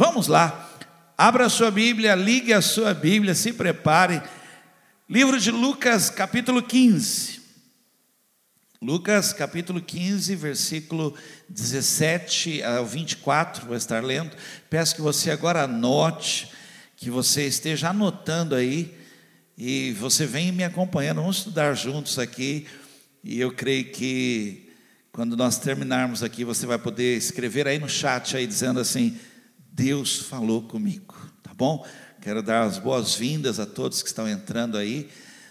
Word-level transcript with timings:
Vamos 0.00 0.28
lá. 0.28 0.66
Abra 1.14 1.44
a 1.44 1.50
sua 1.50 1.70
Bíblia, 1.70 2.14
ligue 2.14 2.54
a 2.54 2.62
sua 2.62 2.94
Bíblia, 2.94 3.34
se 3.34 3.52
prepare. 3.52 4.22
Livro 5.06 5.38
de 5.38 5.50
Lucas, 5.50 6.08
capítulo 6.08 6.62
15. 6.62 7.38
Lucas, 8.80 9.34
capítulo 9.34 9.78
15, 9.78 10.34
versículo 10.36 11.14
17 11.50 12.62
ao 12.62 12.86
24, 12.86 13.66
vou 13.66 13.76
estar 13.76 14.02
lendo. 14.02 14.34
Peço 14.70 14.94
que 14.94 15.02
você 15.02 15.30
agora 15.30 15.64
anote, 15.64 16.50
que 16.96 17.10
você 17.10 17.46
esteja 17.46 17.90
anotando 17.90 18.54
aí, 18.54 18.96
e 19.54 19.92
você 20.00 20.24
vem 20.24 20.50
me 20.50 20.64
acompanhando. 20.64 21.20
Vamos 21.20 21.36
estudar 21.36 21.74
juntos 21.74 22.18
aqui, 22.18 22.66
e 23.22 23.38
eu 23.38 23.52
creio 23.52 23.92
que 23.92 24.66
quando 25.12 25.36
nós 25.36 25.58
terminarmos 25.58 26.22
aqui, 26.22 26.42
você 26.42 26.64
vai 26.64 26.78
poder 26.78 27.18
escrever 27.18 27.68
aí 27.68 27.78
no 27.78 27.86
chat, 27.86 28.34
aí 28.34 28.46
dizendo 28.46 28.80
assim: 28.80 29.20
Deus 29.72 30.18
falou 30.18 30.62
comigo, 30.62 31.14
tá 31.42 31.52
bom? 31.54 31.86
Quero 32.20 32.42
dar 32.42 32.62
as 32.62 32.78
boas-vindas 32.78 33.60
a 33.60 33.64
todos 33.64 34.02
que 34.02 34.08
estão 34.08 34.28
entrando 34.28 34.76
aí 34.76 35.08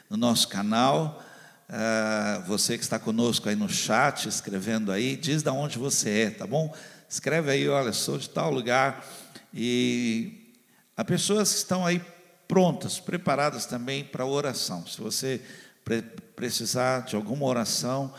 no 0.09 0.17
nosso 0.17 0.47
canal. 0.47 1.23
Uh, 1.69 2.45
você 2.45 2.77
que 2.77 2.83
está 2.83 2.99
conosco 2.99 3.47
aí 3.47 3.55
no 3.55 3.69
chat, 3.69 4.27
escrevendo 4.27 4.91
aí, 4.91 5.15
diz 5.15 5.41
de 5.41 5.49
onde 5.49 5.77
você 5.77 6.09
é, 6.09 6.29
tá 6.31 6.45
bom? 6.45 6.75
Escreve 7.07 7.49
aí, 7.51 7.67
olha, 7.69 7.93
sou 7.93 8.17
de 8.17 8.29
tal 8.29 8.51
lugar. 8.51 9.05
E 9.53 10.53
há 10.97 11.03
pessoas 11.03 11.51
que 11.51 11.57
estão 11.57 11.85
aí 11.85 12.01
prontas, 12.47 12.99
preparadas 12.99 13.65
também 13.65 14.03
para 14.03 14.25
oração. 14.25 14.85
Se 14.85 14.99
você 14.99 15.41
pre 15.83 16.01
precisar 16.35 17.01
de 17.01 17.15
alguma 17.15 17.45
oração, 17.45 18.13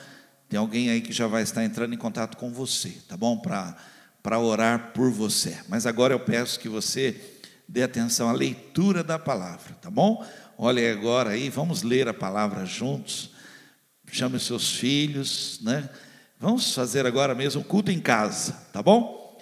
tem 0.48 0.58
alguém 0.58 0.90
aí 0.90 1.00
que 1.00 1.12
já 1.12 1.26
vai 1.26 1.42
estar 1.42 1.64
entrando 1.64 1.94
em 1.94 1.98
contato 1.98 2.36
com 2.36 2.52
você, 2.52 2.90
tá 3.08 3.16
bom? 3.16 3.38
Para 3.38 3.76
para 4.22 4.38
orar 4.38 4.92
por 4.92 5.10
você. 5.10 5.58
Mas 5.68 5.86
agora 5.86 6.14
eu 6.14 6.20
peço 6.20 6.60
que 6.60 6.68
você 6.68 7.18
dê 7.68 7.82
atenção 7.82 8.28
à 8.28 8.32
leitura 8.32 9.02
da 9.02 9.18
palavra, 9.18 9.74
tá 9.80 9.90
bom? 9.90 10.26
Olha 10.58 10.92
agora 10.92 11.30
aí, 11.30 11.48
vamos 11.48 11.82
ler 11.82 12.08
a 12.08 12.14
palavra 12.14 12.66
juntos. 12.66 13.30
Chame 14.12 14.36
os 14.36 14.44
seus 14.44 14.72
filhos, 14.72 15.60
né? 15.62 15.88
Vamos 16.38 16.74
fazer 16.74 17.06
agora 17.06 17.34
mesmo 17.34 17.62
culto 17.62 17.90
em 17.90 18.00
casa, 18.00 18.52
tá 18.72 18.82
bom? 18.82 19.38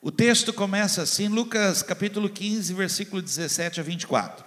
O 0.00 0.10
texto 0.10 0.52
começa 0.52 1.02
assim, 1.02 1.28
Lucas 1.28 1.82
capítulo 1.82 2.28
15, 2.28 2.74
versículo 2.74 3.22
17 3.22 3.80
a 3.80 3.82
24. 3.82 4.44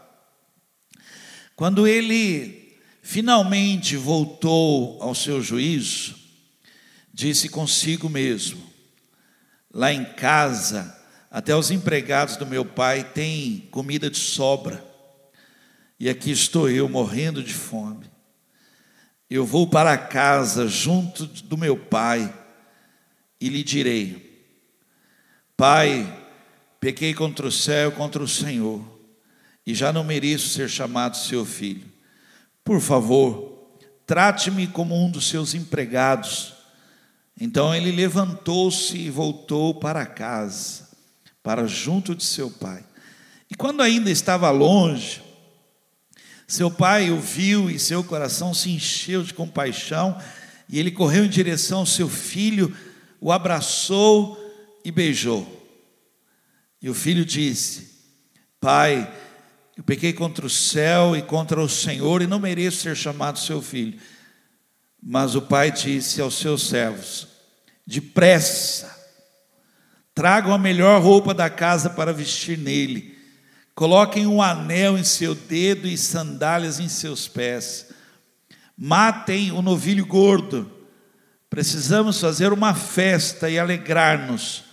Quando 1.55 1.88
ele 1.88 2.77
finalmente 3.02 3.95
voltou 3.95 5.02
ao 5.02 5.14
seu 5.14 5.42
juízo, 5.42 6.16
disse 7.14 7.50
consigo 7.50 8.09
mesmo: 8.09 8.70
Lá 9.73 9.94
em 9.94 10.03
casa, 10.03 10.97
até 11.30 11.55
os 11.55 11.72
empregados 11.72 12.36
do 12.36 12.45
meu 12.45 12.66
pai 12.66 13.03
têm 13.03 13.67
comida 13.72 14.09
de 14.09 14.17
sobra. 14.17 14.83
E 16.00 16.09
aqui 16.09 16.31
estou 16.31 16.69
eu 16.69 16.89
morrendo 16.89 17.41
de 17.44 17.53
fome. 17.53 18.05
Eu 19.30 19.45
vou 19.45 19.66
para 19.66 19.97
casa 19.97 20.67
junto 20.67 21.25
do 21.25 21.58
meu 21.58 21.77
pai 21.77 22.33
e 23.39 23.47
lhe 23.47 23.64
direi: 23.64 24.45
Pai, 25.55 26.05
pequei 26.81 27.14
contra 27.14 27.47
o 27.47 27.52
céu, 27.52 27.94
contra 27.94 28.22
o 28.22 28.27
Senhor, 28.27 28.83
e 29.66 29.73
já 29.73 29.94
não 29.94 30.03
mereço 30.03 30.49
ser 30.49 30.69
chamado 30.69 31.16
seu 31.16 31.45
filho. 31.45 31.89
Por 32.64 32.81
favor, 32.81 33.77
trate-me 34.05 34.67
como 34.67 34.95
um 34.95 35.09
dos 35.09 35.30
seus 35.30 35.53
empregados. 35.53 36.61
Então 37.44 37.73
ele 37.73 37.92
levantou-se 37.92 38.95
e 38.95 39.09
voltou 39.09 39.73
para 39.73 40.06
casa, 40.06 40.88
para 41.42 41.66
junto 41.66 42.14
de 42.14 42.23
seu 42.23 42.52
pai. 42.52 42.83
E 43.50 43.56
quando 43.56 43.81
ainda 43.81 44.11
estava 44.11 44.52
longe, 44.52 45.23
seu 46.48 46.70
pai 46.70 47.09
o 47.09 47.20
viu 47.20 47.67
e 47.67 47.80
seu 47.80 48.03
coração 48.03 48.53
se 48.53 48.70
encheu 48.70 49.23
de 49.23 49.33
compaixão, 49.33 50.15
e 50.70 50.77
ele 50.77 50.92
correu 50.92 51.26
em 51.26 51.30
direção 51.30 51.80
ao 51.80 51.86
seu 51.88 52.08
filho, 52.08 52.77
o 53.20 53.32
abraçou 53.32 54.38
e 54.86 54.92
beijou. 54.92 55.67
E 56.80 56.92
o 56.92 56.94
filho 56.94 57.26
disse: 57.26 57.89
Pai, 58.60 59.11
eu 59.76 59.83
pequei 59.83 60.14
contra 60.14 60.45
o 60.45 60.49
céu 60.49 61.15
e 61.15 61.23
contra 61.23 61.60
o 61.60 61.67
Senhor 61.67 62.21
e 62.21 62.27
não 62.27 62.38
mereço 62.38 62.83
ser 62.83 62.95
chamado 62.95 63.39
seu 63.39 63.64
filho. 63.64 63.99
Mas 65.02 65.33
o 65.33 65.42
pai 65.42 65.71
disse 65.71 66.21
aos 66.21 66.36
seus 66.36 66.70
servos: 66.70 67.30
depressa. 67.86 68.99
Tragam 70.14 70.53
a 70.53 70.58
melhor 70.58 71.02
roupa 71.02 71.33
da 71.33 71.49
casa 71.49 71.89
para 71.89 72.14
vestir 72.14 72.58
nele. 72.58 73.17
Coloquem 73.73 74.27
um 74.27 74.42
anel 74.42 74.97
em 74.97 75.03
seu 75.03 75.33
dedo 75.33 75.87
e 75.87 75.97
sandálias 75.97 76.80
em 76.80 76.89
seus 76.89 77.27
pés. 77.27 77.87
Matem 78.77 79.52
o 79.52 79.61
novilho 79.61 80.05
gordo. 80.05 80.70
Precisamos 81.49 82.20
fazer 82.20 82.53
uma 82.53 82.73
festa 82.73 83.49
e 83.49 83.59
alegrar-nos, 83.59 84.64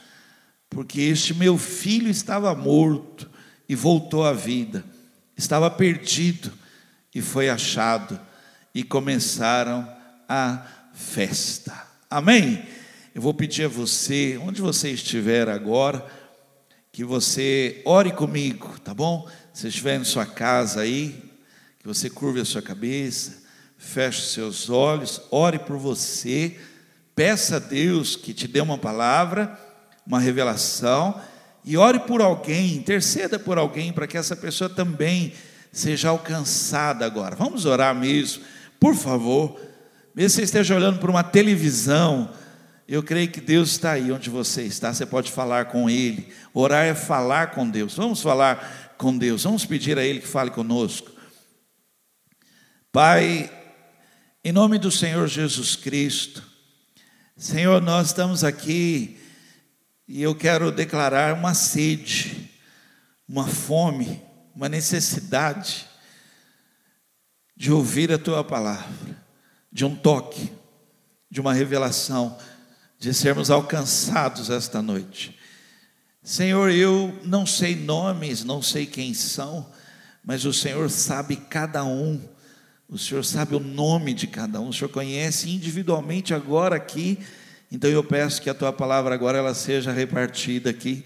porque 0.70 1.00
este 1.00 1.34
meu 1.34 1.58
filho 1.58 2.08
estava 2.08 2.54
morto 2.54 3.28
e 3.68 3.74
voltou 3.74 4.24
à 4.24 4.32
vida. 4.32 4.84
Estava 5.36 5.70
perdido 5.70 6.52
e 7.14 7.20
foi 7.20 7.48
achado. 7.48 8.20
E 8.74 8.84
começaram 8.84 9.88
a 10.28 10.62
festa. 10.92 11.74
Amém? 12.10 12.64
Eu 13.18 13.22
vou 13.22 13.34
pedir 13.34 13.64
a 13.64 13.68
você, 13.68 14.40
onde 14.44 14.62
você 14.62 14.90
estiver 14.90 15.48
agora, 15.48 16.06
que 16.92 17.02
você 17.02 17.82
ore 17.84 18.12
comigo, 18.12 18.78
tá 18.84 18.94
bom? 18.94 19.28
Se 19.52 19.66
estiver 19.66 19.98
em 19.98 20.04
sua 20.04 20.24
casa 20.24 20.82
aí, 20.82 21.20
que 21.80 21.88
você 21.88 22.08
curve 22.08 22.40
a 22.40 22.44
sua 22.44 22.62
cabeça, 22.62 23.42
feche 23.76 24.20
os 24.20 24.32
seus 24.32 24.70
olhos, 24.70 25.20
ore 25.32 25.58
por 25.58 25.76
você, 25.76 26.58
peça 27.12 27.56
a 27.56 27.58
Deus 27.58 28.14
que 28.14 28.32
te 28.32 28.46
dê 28.46 28.60
uma 28.60 28.78
palavra, 28.78 29.58
uma 30.06 30.20
revelação, 30.20 31.20
e 31.64 31.76
ore 31.76 31.98
por 31.98 32.22
alguém, 32.22 32.76
interceda 32.76 33.36
por 33.36 33.58
alguém 33.58 33.92
para 33.92 34.06
que 34.06 34.16
essa 34.16 34.36
pessoa 34.36 34.70
também 34.70 35.32
seja 35.72 36.10
alcançada 36.10 37.04
agora. 37.04 37.34
Vamos 37.34 37.64
orar 37.64 37.96
mesmo, 37.96 38.44
por 38.78 38.94
favor. 38.94 39.60
Mesmo 40.14 40.36
que 40.36 40.36
você 40.36 40.42
esteja 40.42 40.76
olhando 40.76 41.00
para 41.00 41.10
uma 41.10 41.24
televisão, 41.24 42.30
eu 42.88 43.02
creio 43.02 43.30
que 43.30 43.42
Deus 43.42 43.72
está 43.72 43.92
aí 43.92 44.10
onde 44.10 44.30
você 44.30 44.62
está, 44.62 44.94
você 44.94 45.04
pode 45.04 45.30
falar 45.30 45.66
com 45.66 45.90
Ele. 45.90 46.32
Orar 46.54 46.86
é 46.86 46.94
falar 46.94 47.50
com 47.50 47.68
Deus. 47.68 47.94
Vamos 47.94 48.22
falar 48.22 48.94
com 48.96 49.16
Deus, 49.16 49.44
vamos 49.44 49.66
pedir 49.66 49.98
a 49.98 50.02
Ele 50.02 50.20
que 50.20 50.26
fale 50.26 50.50
conosco. 50.50 51.12
Pai, 52.90 53.52
em 54.42 54.52
nome 54.52 54.78
do 54.78 54.90
Senhor 54.90 55.28
Jesus 55.28 55.76
Cristo, 55.76 56.42
Senhor, 57.36 57.82
nós 57.82 58.06
estamos 58.06 58.42
aqui 58.42 59.20
e 60.08 60.22
eu 60.22 60.34
quero 60.34 60.72
declarar 60.72 61.34
uma 61.34 61.52
sede, 61.52 62.50
uma 63.28 63.46
fome, 63.46 64.22
uma 64.56 64.68
necessidade 64.68 65.86
de 67.54 67.70
ouvir 67.70 68.10
a 68.10 68.18
Tua 68.18 68.42
palavra, 68.42 69.22
de 69.70 69.84
um 69.84 69.94
toque, 69.94 70.50
de 71.30 71.38
uma 71.38 71.52
revelação 71.52 72.38
de 72.98 73.14
sermos 73.14 73.50
alcançados 73.50 74.50
esta 74.50 74.82
noite. 74.82 75.38
Senhor, 76.22 76.70
eu 76.70 77.16
não 77.24 77.46
sei 77.46 77.76
nomes, 77.76 78.44
não 78.44 78.60
sei 78.60 78.84
quem 78.84 79.14
são, 79.14 79.70
mas 80.24 80.44
o 80.44 80.52
Senhor 80.52 80.90
sabe 80.90 81.36
cada 81.36 81.84
um. 81.84 82.20
O 82.88 82.98
Senhor 82.98 83.24
sabe 83.24 83.54
o 83.54 83.60
nome 83.60 84.12
de 84.12 84.26
cada 84.26 84.60
um. 84.60 84.68
O 84.68 84.72
Senhor 84.72 84.88
conhece 84.88 85.48
individualmente 85.48 86.34
agora 86.34 86.76
aqui. 86.76 87.18
Então 87.70 87.88
eu 87.88 88.02
peço 88.02 88.42
que 88.42 88.50
a 88.50 88.54
tua 88.54 88.72
palavra 88.72 89.14
agora 89.14 89.38
ela 89.38 89.54
seja 89.54 89.92
repartida 89.92 90.70
aqui, 90.70 91.04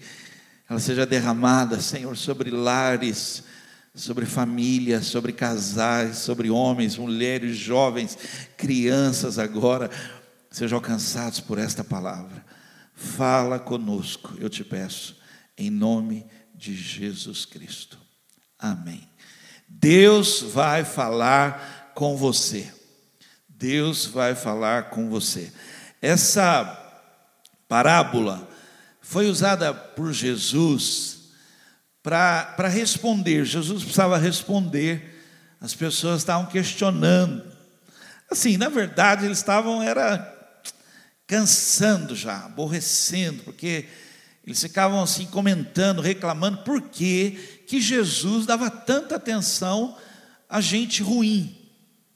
ela 0.69 0.79
seja 0.79 1.05
derramada, 1.05 1.79
Senhor, 1.81 2.15
sobre 2.15 2.49
lares, 2.49 3.43
sobre 3.93 4.25
famílias, 4.25 5.05
sobre 5.05 5.33
casais, 5.33 6.19
sobre 6.19 6.49
homens, 6.49 6.97
mulheres, 6.97 7.57
jovens, 7.57 8.17
crianças 8.57 9.37
agora 9.37 9.89
sejam 10.53 10.77
alcançados 10.77 11.39
por 11.39 11.57
esta 11.57 11.83
palavra. 11.83 12.45
Fala 12.93 13.59
conosco, 13.59 14.35
eu 14.39 14.49
te 14.49 14.63
peço, 14.63 15.17
em 15.57 15.71
nome 15.71 16.27
de 16.53 16.75
Jesus 16.75 17.43
Cristo. 17.43 17.97
Amém. 18.59 19.09
Deus 19.67 20.41
vai 20.41 20.85
falar 20.85 21.91
com 21.95 22.15
você. 22.15 22.71
Deus 23.49 24.05
vai 24.05 24.35
falar 24.35 24.91
com 24.91 25.09
você. 25.09 25.51
Essa 25.99 26.79
parábola 27.67 28.47
foi 29.01 29.27
usada 29.27 29.73
por 29.73 30.13
Jesus 30.13 31.29
para 32.03 32.67
responder. 32.67 33.43
Jesus 33.43 33.81
precisava 33.81 34.17
responder. 34.19 35.25
As 35.59 35.73
pessoas 35.73 36.21
estavam 36.21 36.45
questionando. 36.45 37.43
Assim, 38.29 38.57
na 38.57 38.69
verdade, 38.69 39.25
eles 39.25 39.39
estavam 39.39 39.81
era 39.81 40.32
cansando 41.33 42.15
já, 42.15 42.45
aborrecendo, 42.45 43.41
porque 43.41 43.87
Eles 44.45 44.61
ficavam 44.61 45.01
assim 45.01 45.25
comentando, 45.25 45.99
reclamando, 45.99 46.59
por 46.59 46.79
que, 46.79 47.63
que 47.65 47.81
Jesus 47.81 48.45
dava 48.45 48.69
tanta 48.69 49.15
atenção 49.15 49.97
a 50.47 50.61
gente 50.61 51.01
ruim, 51.01 51.57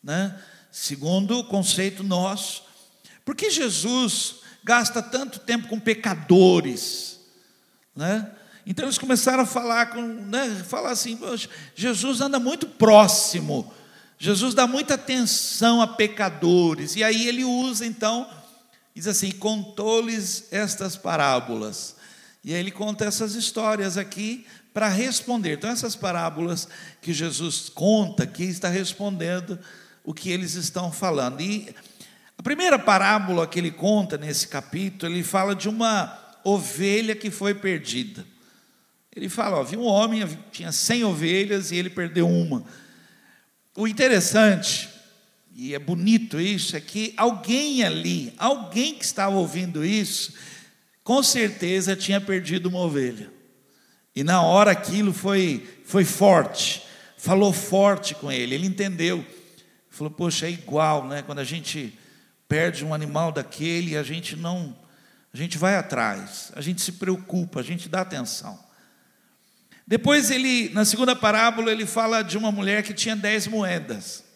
né? 0.04 0.40
segundo 0.72 1.40
o 1.40 1.44
conceito 1.44 2.04
nosso. 2.04 2.64
Por 3.26 3.36
que 3.36 3.50
Jesus 3.50 4.36
gasta 4.64 5.02
tanto 5.02 5.40
tempo 5.40 5.68
com 5.68 5.80
pecadores? 5.80 7.20
Né? 7.96 8.30
Então 8.68 8.86
eles 8.86 9.00
começaram 9.00 9.42
a 9.42 9.48
falar, 9.48 9.88
com, 9.88 10.02
né, 10.02 10.64
falar 10.68 10.92
assim: 10.92 11.18
Jesus 11.74 12.22
anda 12.22 12.38
muito 12.40 12.68
próximo, 12.68 13.74
Jesus 14.20 14.54
dá 14.54 14.68
muita 14.68 14.94
atenção 14.94 15.82
a 15.82 15.88
pecadores, 15.88 16.96
e 16.96 17.04
aí 17.04 17.28
ele 17.28 17.44
usa 17.44 17.84
então, 17.84 18.30
diz 18.98 19.08
assim: 19.08 19.32
contou-lhes 19.32 20.48
estas 20.52 20.96
parábolas. 20.96 21.96
E 22.44 22.54
aí 22.54 22.60
ele 22.60 22.72
conta 22.72 23.06
essas 23.06 23.36
histórias 23.36 23.98
aqui 23.98 24.46
para 24.74 24.88
responder. 24.88 25.54
Então, 25.54 25.70
essas 25.70 25.96
parábolas 25.96 26.68
que 27.02 27.14
Jesus 27.14 27.70
conta 27.70 28.24
aqui 28.24 28.44
está 28.44 28.70
respondendo 28.70 29.60
o 30.04 30.14
que 30.14 30.32
eles 30.32 30.54
estão 30.54 30.92
falando. 30.92 31.42
E 31.42 31.74
a 32.38 32.44
primeira 32.44 32.80
parábola 32.80 33.48
que 33.48 33.60
ele 33.60 33.72
conta 33.72 34.18
nesse 34.18 34.48
capítulo, 34.48 35.12
ele 35.12 35.24
fala 35.24 35.56
de 35.56 35.68
uma 35.68 36.18
ovelha 36.44 37.16
que 37.16 37.30
foi 37.30 37.54
perdida. 37.54 38.26
Ele 39.16 39.28
fala, 39.30 39.64
viu 39.64 39.82
um 39.82 39.88
homem, 39.88 40.26
tinha 40.52 40.72
100 40.72 41.04
ovelhas 41.04 41.72
e 41.72 41.76
ele 41.76 41.90
perdeu 41.90 42.30
uma. 42.30 42.64
O 43.76 43.88
interessante, 43.88 44.90
e 45.60 45.74
é 45.74 45.80
bonito 45.80 46.40
isso, 46.40 46.78
é 46.78 46.80
que 46.80 47.16
alguém 47.18 47.84
ali, 47.84 48.32
alguém 48.38 48.94
que 48.94 49.04
estava 49.04 49.36
ouvindo 49.36 49.84
isso, 49.84 50.34
com 51.04 51.24
certeza 51.24 51.96
tinha 51.96 52.22
perdido 52.22 52.70
uma 52.70 52.78
ovelha. 52.78 53.32
E 54.16 54.24
na 54.24 54.40
hora 54.44 54.70
aquilo 54.70 55.12
foi, 55.12 55.68
foi 55.84 56.06
forte, 56.06 56.84
falou 57.18 57.52
forte 57.52 58.14
com 58.14 58.32
ele, 58.32 58.54
ele 58.54 58.68
entendeu. 58.68 59.26
Falou, 59.90 60.12
poxa, 60.12 60.46
é 60.46 60.52
igual, 60.52 61.08
né? 61.08 61.24
Quando 61.24 61.40
a 61.40 61.44
gente 61.44 61.92
perde 62.48 62.86
um 62.86 62.94
animal 62.94 63.32
daquele, 63.32 63.98
a 63.98 64.04
gente 64.04 64.36
não, 64.36 64.78
a 65.34 65.38
gente 65.38 65.58
vai 65.58 65.76
atrás, 65.76 66.52
a 66.56 66.62
gente 66.62 66.84
se 66.84 66.92
preocupa, 66.92 67.62
a 67.62 67.64
gente 67.64 67.90
dá 67.90 68.02
atenção. 68.02 68.60
Depois 69.88 70.30
ele, 70.30 70.70
na 70.70 70.86
segunda 70.86 71.16
parábola, 71.16 71.72
ele 71.72 71.88
fala 71.88 72.22
de 72.22 72.38
uma 72.38 72.52
mulher 72.52 72.84
que 72.84 72.94
tinha 72.94 73.16
dez 73.16 73.48
moedas. 73.48 74.27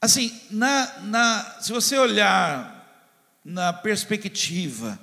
Assim, 0.00 0.40
na, 0.50 1.00
na, 1.02 1.56
se 1.60 1.72
você 1.72 1.98
olhar 1.98 3.04
na 3.44 3.72
perspectiva 3.72 4.98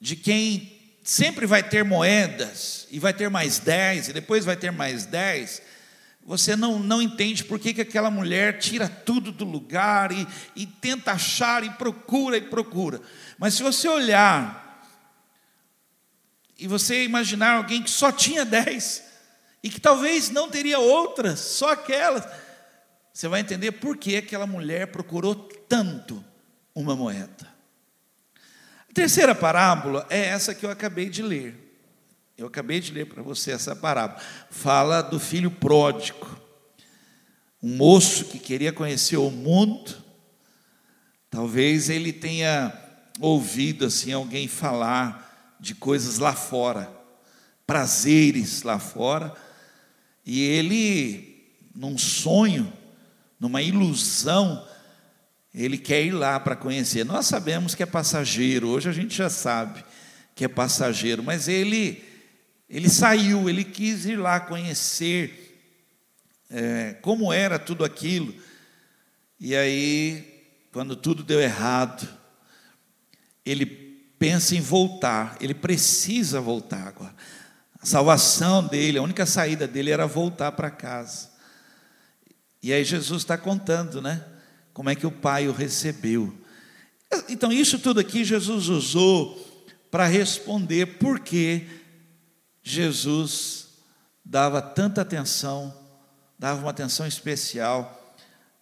de 0.00 0.16
quem 0.16 0.98
sempre 1.04 1.46
vai 1.46 1.62
ter 1.62 1.84
moedas, 1.84 2.88
e 2.90 2.98
vai 2.98 3.14
ter 3.14 3.30
mais 3.30 3.58
dez, 3.58 4.08
e 4.08 4.12
depois 4.12 4.44
vai 4.44 4.56
ter 4.56 4.72
mais 4.72 5.06
dez, 5.06 5.62
você 6.24 6.54
não, 6.54 6.78
não 6.78 7.00
entende 7.00 7.44
por 7.44 7.58
que, 7.58 7.72
que 7.72 7.80
aquela 7.80 8.10
mulher 8.10 8.58
tira 8.58 8.88
tudo 8.88 9.32
do 9.32 9.44
lugar 9.44 10.12
e, 10.12 10.26
e 10.54 10.66
tenta 10.66 11.12
achar 11.12 11.64
e 11.64 11.70
procura 11.70 12.36
e 12.36 12.42
procura. 12.42 13.00
Mas 13.38 13.54
se 13.54 13.62
você 13.62 13.88
olhar 13.88 14.84
e 16.58 16.66
você 16.68 17.04
imaginar 17.04 17.56
alguém 17.56 17.82
que 17.82 17.90
só 17.90 18.12
tinha 18.12 18.44
dez 18.44 19.02
e 19.62 19.70
que 19.70 19.80
talvez 19.80 20.28
não 20.28 20.50
teria 20.50 20.78
outras, 20.78 21.40
só 21.40 21.72
aquelas, 21.72 22.24
você 23.12 23.28
vai 23.28 23.40
entender 23.40 23.72
por 23.72 23.96
que 23.96 24.16
aquela 24.16 24.46
mulher 24.46 24.88
procurou 24.88 25.34
tanto 25.34 26.24
uma 26.74 26.94
moeda. 26.94 27.48
A 28.88 28.92
terceira 28.92 29.34
parábola 29.34 30.06
é 30.10 30.26
essa 30.26 30.54
que 30.54 30.64
eu 30.64 30.70
acabei 30.70 31.08
de 31.08 31.22
ler. 31.22 31.54
Eu 32.36 32.46
acabei 32.46 32.80
de 32.80 32.92
ler 32.92 33.06
para 33.06 33.22
você 33.22 33.52
essa 33.52 33.76
parábola. 33.76 34.20
Fala 34.50 35.02
do 35.02 35.20
filho 35.20 35.50
pródigo. 35.50 36.26
Um 37.62 37.76
moço 37.76 38.24
que 38.24 38.38
queria 38.38 38.72
conhecer 38.72 39.16
o 39.16 39.30
mundo. 39.30 39.94
Talvez 41.28 41.90
ele 41.90 42.12
tenha 42.12 42.72
ouvido 43.20 43.84
assim 43.84 44.12
alguém 44.12 44.48
falar 44.48 45.56
de 45.60 45.74
coisas 45.74 46.18
lá 46.18 46.32
fora, 46.32 46.90
prazeres 47.66 48.62
lá 48.62 48.78
fora, 48.78 49.34
e 50.24 50.42
ele, 50.42 51.54
num 51.74 51.98
sonho, 51.98 52.72
numa 53.40 53.62
ilusão, 53.62 54.64
ele 55.52 55.78
quer 55.78 56.04
ir 56.04 56.12
lá 56.12 56.38
para 56.38 56.54
conhecer. 56.54 57.04
Nós 57.04 57.26
sabemos 57.26 57.74
que 57.74 57.82
é 57.82 57.86
passageiro, 57.86 58.68
hoje 58.68 58.88
a 58.88 58.92
gente 58.92 59.16
já 59.16 59.30
sabe 59.30 59.82
que 60.34 60.44
é 60.44 60.48
passageiro, 60.48 61.22
mas 61.22 61.48
ele, 61.48 62.04
ele 62.68 62.88
saiu, 62.88 63.48
ele 63.48 63.64
quis 63.64 64.04
ir 64.04 64.16
lá 64.16 64.38
conhecer 64.38 65.50
é, 66.50 66.96
como 67.00 67.32
era 67.32 67.58
tudo 67.58 67.84
aquilo. 67.84 68.34
E 69.38 69.56
aí, 69.56 70.44
quando 70.70 70.94
tudo 70.94 71.22
deu 71.22 71.40
errado, 71.40 72.06
ele 73.44 73.64
pensa 74.18 74.54
em 74.54 74.60
voltar, 74.60 75.36
ele 75.40 75.54
precisa 75.54 76.40
voltar 76.40 76.88
agora. 76.88 77.14
A 77.80 77.86
salvação 77.86 78.66
dele, 78.66 78.98
a 78.98 79.02
única 79.02 79.24
saída 79.24 79.66
dele 79.66 79.90
era 79.90 80.06
voltar 80.06 80.52
para 80.52 80.70
casa. 80.70 81.29
E 82.62 82.72
aí 82.72 82.84
Jesus 82.84 83.22
está 83.22 83.38
contando, 83.38 84.02
né? 84.02 84.24
Como 84.72 84.90
é 84.90 84.94
que 84.94 85.06
o 85.06 85.10
pai 85.10 85.48
o 85.48 85.52
recebeu. 85.52 86.32
Então, 87.28 87.52
isso 87.52 87.78
tudo 87.78 88.00
aqui 88.00 88.24
Jesus 88.24 88.68
usou 88.68 89.46
para 89.90 90.06
responder 90.06 90.98
por 90.98 91.20
que 91.20 91.66
Jesus 92.62 93.68
dava 94.24 94.62
tanta 94.62 95.00
atenção, 95.00 95.74
dava 96.38 96.60
uma 96.60 96.70
atenção 96.70 97.06
especial 97.06 98.14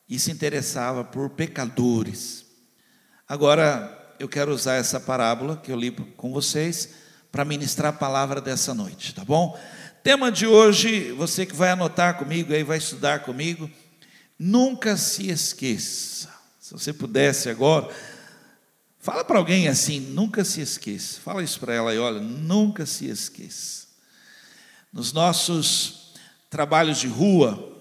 e 0.09 0.19
se 0.19 0.31
interessava 0.31 1.05
por 1.05 1.31
pecadores. 1.31 2.47
Agora, 3.29 4.15
eu 4.19 4.29
quero 4.29 4.53
usar 4.53 4.77
essa 4.77 4.99
parábola 4.99 5.56
que 5.56 5.71
eu 5.71 5.77
li 5.77 5.91
com 5.91 6.33
vocês 6.33 6.95
para 7.31 7.45
ministrar 7.45 7.93
a 7.93 7.97
palavra 7.97 8.41
dessa 8.41 8.73
noite, 8.73 9.15
tá 9.15 9.25
bom? 9.25 9.59
Tema 10.03 10.33
de 10.33 10.47
hoje, 10.47 11.12
você 11.12 11.45
que 11.45 11.55
vai 11.55 11.71
anotar 11.71 12.17
comigo 12.17 12.55
aí, 12.55 12.62
vai 12.62 12.79
estudar 12.79 13.21
comigo, 13.21 13.71
nunca 14.38 14.96
se 14.96 15.29
esqueça. 15.29 16.32
Se 16.61 16.73
você 16.73 16.93
pudesse 16.93 17.49
agora, 17.49 17.93
fala 18.99 19.25
para 19.25 19.38
alguém 19.38 19.69
assim, 19.69 20.00
nunca 20.00 20.44
se 20.44 20.61
esqueça. 20.61 21.20
Fala 21.20 21.43
isso 21.43 21.58
para 21.58 21.75
ela 21.75 21.90
aí, 21.90 21.99
olha, 21.99 22.20
nunca 22.20 22.87
se 22.87 23.06
esqueça. 23.06 23.87
Nos 24.92 25.12
nossos 25.12 26.12
trabalhos 26.50 26.99
de 26.99 27.09
rua, 27.09 27.76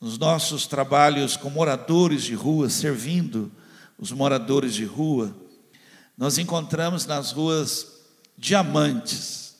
nos 0.00 0.18
nossos 0.18 0.66
trabalhos 0.66 1.36
com 1.36 1.48
moradores 1.48 2.22
de 2.22 2.34
rua, 2.34 2.68
servindo 2.68 3.50
os 3.98 4.12
moradores 4.12 4.74
de 4.74 4.84
rua, 4.84 5.34
nós 6.16 6.38
encontramos 6.38 7.06
nas 7.06 7.32
ruas 7.32 7.86
diamantes, 8.36 9.56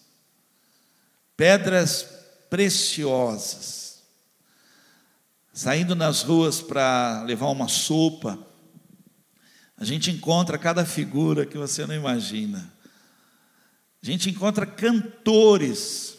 pedras 1.36 2.06
preciosas. 2.50 3.83
Saindo 5.56 5.94
nas 5.94 6.22
ruas 6.22 6.60
para 6.60 7.22
levar 7.22 7.46
uma 7.46 7.68
sopa, 7.68 8.36
a 9.78 9.84
gente 9.84 10.10
encontra 10.10 10.58
cada 10.58 10.84
figura 10.84 11.46
que 11.46 11.56
você 11.56 11.86
não 11.86 11.94
imagina. 11.94 12.74
A 14.02 14.04
gente 14.04 14.28
encontra 14.28 14.66
cantores, 14.66 16.18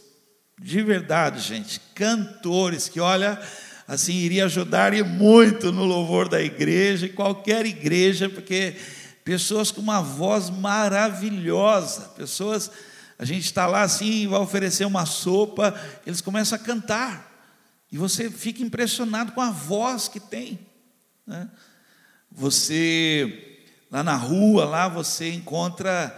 de 0.58 0.82
verdade, 0.82 1.42
gente, 1.42 1.82
cantores 1.94 2.88
que, 2.88 3.02
olha, 3.02 3.38
assim 3.86 4.14
iria 4.14 4.46
ajudar 4.46 4.94
e 4.94 5.04
muito 5.04 5.70
no 5.70 5.84
louvor 5.84 6.30
da 6.30 6.42
igreja, 6.42 7.06
e 7.06 7.10
qualquer 7.10 7.66
igreja, 7.66 8.30
porque 8.30 8.78
pessoas 9.26 9.70
com 9.70 9.82
uma 9.82 10.02
voz 10.02 10.50
maravilhosa, 10.50 12.04
pessoas, 12.16 12.72
a 13.20 13.26
gente 13.26 13.44
está 13.44 13.68
lá 13.68 13.82
assim, 13.82 14.30
vai 14.30 14.40
oferecer 14.40 14.86
uma 14.86 15.06
sopa, 15.06 15.78
eles 16.08 16.22
começam 16.22 16.58
a 16.58 16.62
cantar, 16.62 17.25
e 17.96 17.98
você 17.98 18.30
fica 18.30 18.62
impressionado 18.62 19.32
com 19.32 19.40
a 19.40 19.52
voz 19.52 20.10
que 20.10 20.20
tem. 20.20 20.60
Né? 21.26 21.50
Você, 22.30 23.64
lá 23.90 24.04
na 24.04 24.18
rua, 24.18 24.66
lá 24.66 24.90
você 24.90 25.32
encontra 25.32 26.14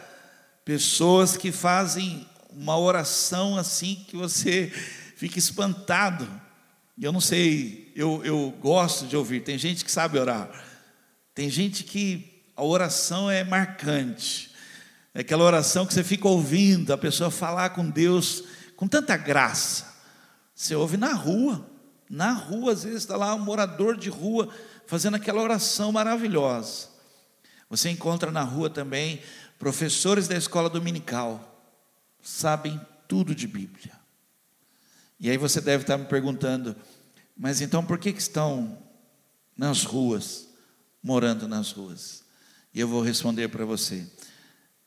pessoas 0.66 1.38
que 1.38 1.52
fazem 1.52 2.28
uma 2.50 2.76
oração 2.80 3.56
assim 3.56 4.04
que 4.08 4.18
você 4.18 4.74
fica 5.18 5.38
espantado. 5.38 6.28
Eu 7.00 7.12
não 7.12 7.22
sei, 7.22 7.94
eu, 7.96 8.26
eu 8.26 8.52
gosto 8.60 9.06
de 9.06 9.16
ouvir. 9.16 9.42
Tem 9.42 9.56
gente 9.56 9.86
que 9.86 9.92
sabe 9.92 10.18
orar. 10.18 10.50
Tem 11.36 11.48
gente 11.48 11.84
que 11.84 12.42
a 12.56 12.64
oração 12.64 13.30
é 13.30 13.44
marcante. 13.44 14.50
É 15.14 15.22
aquela 15.22 15.44
oração 15.44 15.86
que 15.86 15.94
você 15.94 16.04
fica 16.04 16.28
ouvindo 16.28 16.92
a 16.92 16.98
pessoa 16.98 17.30
falar 17.30 17.70
com 17.70 17.88
Deus 17.88 18.46
com 18.76 18.88
tanta 18.88 19.16
graça. 19.16 19.87
Você 20.58 20.76
ouve 20.76 20.98
na 20.98 21.14
rua. 21.14 21.70
Na 22.10 22.34
rua, 22.34 22.72
às 22.72 22.84
vezes 22.84 23.04
está 23.04 23.16
lá 23.16 23.36
um 23.36 23.40
morador 23.40 23.96
de 23.96 24.10
rua 24.10 24.52
fazendo 24.88 25.16
aquela 25.16 25.42
oração 25.42 25.92
maravilhosa. 25.92 26.88
Você 27.70 27.90
encontra 27.90 28.32
na 28.32 28.42
rua 28.42 28.68
também 28.68 29.22
professores 29.60 30.28
da 30.28 30.36
escola 30.36 30.70
dominical, 30.70 31.76
sabem 32.22 32.80
tudo 33.08 33.36
de 33.36 33.46
Bíblia. 33.46 33.92
E 35.20 35.30
aí 35.30 35.38
você 35.38 35.62
deve 35.62 35.84
estar 35.84 35.98
me 35.98 36.06
perguntando, 36.06 36.76
mas 37.36 37.62
então 37.62 37.86
por 37.86 38.00
que, 38.00 38.14
que 38.14 38.22
estão 38.22 38.82
nas 39.56 39.84
ruas, 39.84 40.48
morando 41.04 41.48
nas 41.48 41.72
ruas? 41.72 42.24
E 42.74 42.80
eu 42.80 42.88
vou 42.88 43.02
responder 43.02 43.50
para 43.50 43.66
você, 43.66 44.08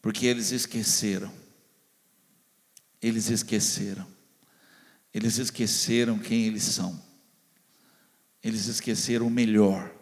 porque 0.01 0.27
eles 0.27 0.51
esqueceram. 0.51 1.31
Eles 3.03 3.29
esqueceram. 3.29 4.20
Eles 5.13 5.39
esqueceram 5.39 6.19
quem 6.19 6.47
eles 6.47 6.63
são. 6.63 7.01
Eles 8.43 8.67
esqueceram 8.67 9.27
o 9.27 9.31
melhor. 9.31 9.93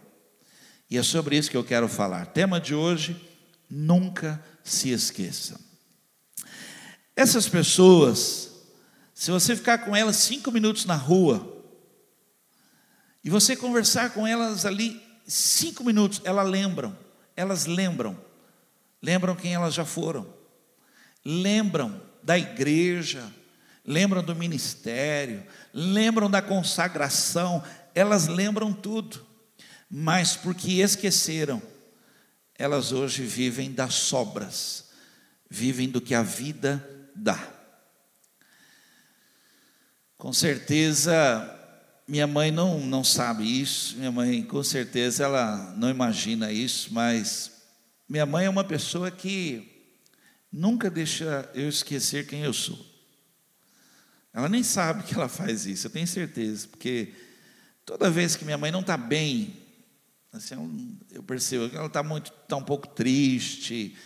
E 0.90 0.96
é 0.96 1.02
sobre 1.02 1.36
isso 1.36 1.50
que 1.50 1.56
eu 1.56 1.64
quero 1.64 1.88
falar. 1.88 2.26
Tema 2.26 2.60
de 2.60 2.74
hoje: 2.74 3.16
nunca 3.68 4.42
se 4.62 4.90
esqueça. 4.90 5.60
Essas 7.16 7.48
pessoas, 7.48 8.50
se 9.12 9.30
você 9.30 9.56
ficar 9.56 9.78
com 9.78 9.96
elas 9.96 10.16
cinco 10.16 10.52
minutos 10.52 10.84
na 10.84 10.94
rua, 10.94 11.56
e 13.24 13.30
você 13.30 13.56
conversar 13.56 14.10
com 14.10 14.26
elas 14.26 14.64
ali 14.64 15.02
cinco 15.26 15.84
minutos, 15.84 16.20
elas 16.24 16.48
lembram, 16.48 16.96
elas 17.36 17.66
lembram, 17.66 18.18
lembram 19.02 19.34
quem 19.34 19.54
elas 19.54 19.74
já 19.74 19.84
foram, 19.84 20.32
lembram 21.24 22.00
da 22.22 22.38
igreja, 22.38 23.22
lembram 23.88 24.22
do 24.22 24.36
ministério, 24.36 25.42
lembram 25.72 26.30
da 26.30 26.42
consagração, 26.42 27.64
elas 27.94 28.26
lembram 28.26 28.70
tudo, 28.70 29.26
mas 29.90 30.36
porque 30.36 30.82
esqueceram, 30.82 31.62
elas 32.54 32.92
hoje 32.92 33.22
vivem 33.22 33.72
das 33.72 33.94
sobras, 33.94 34.90
vivem 35.48 35.88
do 35.88 36.02
que 36.02 36.14
a 36.14 36.22
vida 36.22 36.86
dá. 37.16 37.42
Com 40.18 40.34
certeza, 40.34 41.10
minha 42.06 42.26
mãe 42.26 42.50
não, 42.50 42.78
não 42.80 43.02
sabe 43.02 43.42
isso, 43.42 43.96
minha 43.96 44.12
mãe, 44.12 44.42
com 44.42 44.62
certeza, 44.62 45.24
ela 45.24 45.74
não 45.78 45.88
imagina 45.88 46.52
isso, 46.52 46.92
mas 46.92 47.52
minha 48.06 48.26
mãe 48.26 48.44
é 48.44 48.50
uma 48.50 48.64
pessoa 48.64 49.10
que 49.10 49.96
nunca 50.52 50.90
deixa 50.90 51.50
eu 51.54 51.70
esquecer 51.70 52.26
quem 52.26 52.42
eu 52.42 52.52
sou. 52.52 52.87
Ela 54.38 54.48
nem 54.48 54.62
sabe 54.62 55.02
que 55.02 55.14
ela 55.14 55.28
faz 55.28 55.66
isso, 55.66 55.88
eu 55.88 55.90
tenho 55.90 56.06
certeza, 56.06 56.68
porque 56.68 57.12
toda 57.84 58.08
vez 58.08 58.36
que 58.36 58.44
minha 58.44 58.56
mãe 58.56 58.70
não 58.70 58.82
está 58.82 58.96
bem, 58.96 59.56
assim, 60.32 60.96
eu 61.10 61.24
percebo 61.24 61.68
que 61.68 61.76
ela 61.76 61.88
está 61.88 62.04
muito, 62.04 62.32
está 62.44 62.54
um 62.54 62.62
pouco 62.62 62.86
triste, 62.86 63.96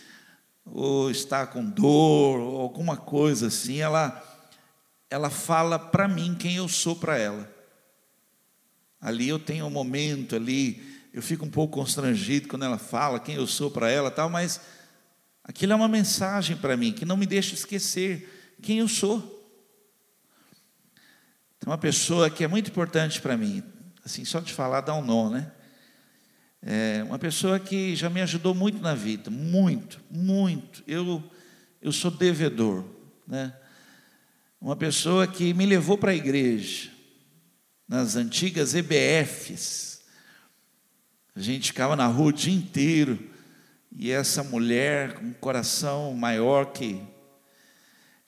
ou 0.65 1.11
está 1.11 1.45
com 1.45 1.63
dor, 1.63 2.39
ou 2.39 2.61
alguma 2.61 2.97
coisa 2.97 3.45
assim, 3.45 3.77
ela, 3.77 4.23
ela 5.07 5.29
fala 5.29 5.77
para 5.77 6.07
mim 6.07 6.33
quem 6.33 6.55
eu 6.55 6.67
sou 6.67 6.95
para 6.95 7.15
ela. 7.15 7.47
Ali 8.99 9.29
eu 9.29 9.37
tenho 9.37 9.67
um 9.67 9.69
momento 9.69 10.35
ali, 10.35 10.81
eu 11.13 11.21
fico 11.21 11.45
um 11.45 11.51
pouco 11.51 11.75
constrangido 11.75 12.47
quando 12.47 12.65
ela 12.65 12.79
fala 12.79 13.19
quem 13.19 13.35
eu 13.35 13.45
sou 13.45 13.69
para 13.69 13.87
ela, 13.91 14.09
tal, 14.09 14.31
mas 14.31 14.59
aquilo 15.43 15.73
é 15.73 15.75
uma 15.75 15.87
mensagem 15.87 16.57
para 16.57 16.75
mim 16.75 16.91
que 16.91 17.05
não 17.05 17.17
me 17.17 17.27
deixa 17.27 17.53
esquecer 17.53 18.57
quem 18.63 18.79
eu 18.79 18.87
sou. 18.87 19.32
Tem 21.63 21.71
uma 21.71 21.77
pessoa 21.77 22.29
que 22.29 22.43
é 22.43 22.47
muito 22.47 22.69
importante 22.69 23.21
para 23.21 23.37
mim, 23.37 23.63
assim, 24.03 24.25
só 24.25 24.41
de 24.41 24.51
falar 24.51 24.81
dá 24.81 24.93
um 24.93 25.01
nó, 25.01 25.29
né? 25.29 25.49
É 26.61 27.01
uma 27.05 27.17
pessoa 27.17 27.57
que 27.57 27.95
já 27.95 28.09
me 28.09 28.21
ajudou 28.21 28.53
muito 28.53 28.81
na 28.81 28.93
vida, 28.93 29.31
muito, 29.31 30.01
muito. 30.11 30.83
Eu, 30.85 31.23
eu 31.81 31.93
sou 31.93 32.11
devedor, 32.11 32.83
né? 33.25 33.53
Uma 34.59 34.75
pessoa 34.75 35.25
que 35.25 35.53
me 35.53 35.65
levou 35.65 35.97
para 35.97 36.11
a 36.11 36.15
igreja, 36.15 36.91
nas 37.87 38.17
antigas 38.17 38.75
EBFs. 38.75 40.01
A 41.33 41.39
gente 41.39 41.67
ficava 41.67 41.95
na 41.95 42.07
rua 42.07 42.27
o 42.27 42.33
dia 42.33 42.53
inteiro 42.53 43.17
e 43.89 44.11
essa 44.11 44.43
mulher 44.43 45.13
com 45.13 45.27
um 45.27 45.33
coração 45.33 46.13
maior 46.13 46.73
que 46.73 47.01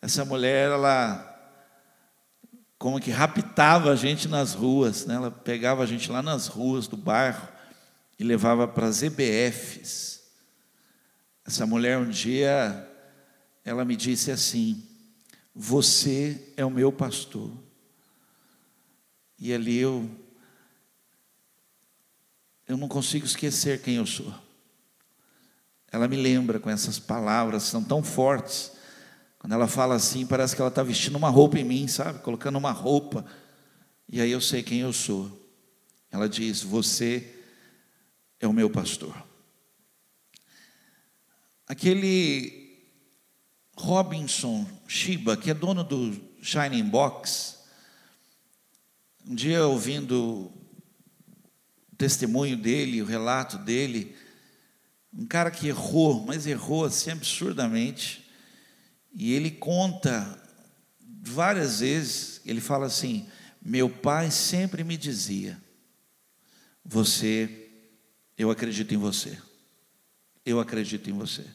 essa 0.02 0.24
mulher 0.24 0.72
ela 0.72 1.35
como 2.86 3.02
que 3.02 3.10
raptava 3.10 3.92
a 3.92 3.96
gente 3.96 4.28
nas 4.28 4.54
ruas, 4.54 5.08
né? 5.08 5.16
Ela 5.16 5.32
pegava 5.32 5.82
a 5.82 5.88
gente 5.88 6.12
lá 6.12 6.22
nas 6.22 6.46
ruas 6.46 6.88
do 6.88 6.96
bairro 6.96 7.48
e 8.20 8.24
levava 8.24 8.68
para 8.68 8.86
as 8.86 9.02
EBFs. 9.02 10.22
Essa 11.44 11.66
mulher 11.66 11.98
um 11.98 12.08
dia, 12.08 12.88
ela 13.64 13.84
me 13.84 13.96
disse 13.96 14.30
assim: 14.30 14.86
Você 15.56 16.54
é 16.56 16.64
o 16.64 16.70
meu 16.70 16.92
pastor. 16.92 17.50
E 19.40 19.52
ali 19.52 19.78
eu, 19.78 20.08
eu 22.68 22.78
não 22.78 22.88
consigo 22.88 23.26
esquecer 23.26 23.82
quem 23.82 23.96
eu 23.96 24.06
sou. 24.06 24.32
Ela 25.92 26.08
me 26.08 26.18
lembra 26.18 26.60
com 26.60 26.70
essas 26.70 27.00
palavras, 27.00 27.64
são 27.64 27.84
tão 27.84 28.04
fortes. 28.04 28.75
Quando 29.46 29.54
ela 29.54 29.68
fala 29.68 29.94
assim, 29.94 30.26
parece 30.26 30.56
que 30.56 30.62
ela 30.64 30.70
está 30.70 30.82
vestindo 30.82 31.18
uma 31.18 31.30
roupa 31.30 31.60
em 31.60 31.64
mim, 31.64 31.88
sabe? 31.88 32.18
Colocando 32.18 32.58
uma 32.58 32.72
roupa. 32.72 33.24
E 34.10 34.20
aí 34.20 34.32
eu 34.32 34.42
sei 34.42 34.64
quem 34.64 34.80
eu 34.80 34.92
sou. 34.92 35.54
Ela 36.10 36.28
diz: 36.28 36.64
Você 36.64 37.32
é 38.40 38.48
o 38.48 38.54
meu 38.54 38.72
pastor. 38.72 39.16
Aquele 41.68 42.76
Robinson 43.78 44.68
Shiba, 44.88 45.38
que 45.38 45.52
é 45.52 45.54
dono 45.54 45.84
do 45.84 46.20
Shining 46.42 46.90
Box, 46.90 47.60
um 49.28 49.36
dia 49.36 49.64
ouvindo 49.68 50.52
o 51.94 51.96
testemunho 51.96 52.58
dele, 52.58 53.00
o 53.00 53.06
relato 53.06 53.60
dele, 53.60 54.16
um 55.14 55.28
cara 55.28 55.52
que 55.52 55.68
errou, 55.68 56.26
mas 56.26 56.48
errou 56.48 56.86
assim 56.86 57.12
absurdamente, 57.12 58.25
e 59.16 59.34
ele 59.34 59.50
conta 59.50 60.38
várias 61.24 61.80
vezes, 61.80 62.42
ele 62.46 62.60
fala 62.60 62.86
assim: 62.86 63.26
Meu 63.62 63.90
pai 63.90 64.30
sempre 64.30 64.84
me 64.84 64.98
dizia, 64.98 65.58
você 66.84 67.66
eu 68.38 68.52
acredito 68.52 68.94
em 68.94 68.98
você. 68.98 69.38
Eu 70.46 70.60
acredito 70.60 71.10
em 71.10 71.14
você. 71.14 71.46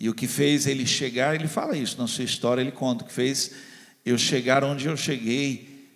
E 0.00 0.08
o 0.08 0.14
que 0.14 0.26
fez 0.26 0.66
ele 0.66 0.86
chegar, 0.86 1.34
ele 1.34 1.46
fala 1.46 1.76
isso 1.76 1.98
na 1.98 2.06
sua 2.06 2.24
história, 2.24 2.62
ele 2.62 2.72
conta 2.72 3.04
o 3.04 3.06
que 3.06 3.12
fez 3.12 3.52
eu 4.04 4.16
chegar 4.16 4.64
onde 4.64 4.86
eu 4.86 4.96
cheguei. 4.96 5.90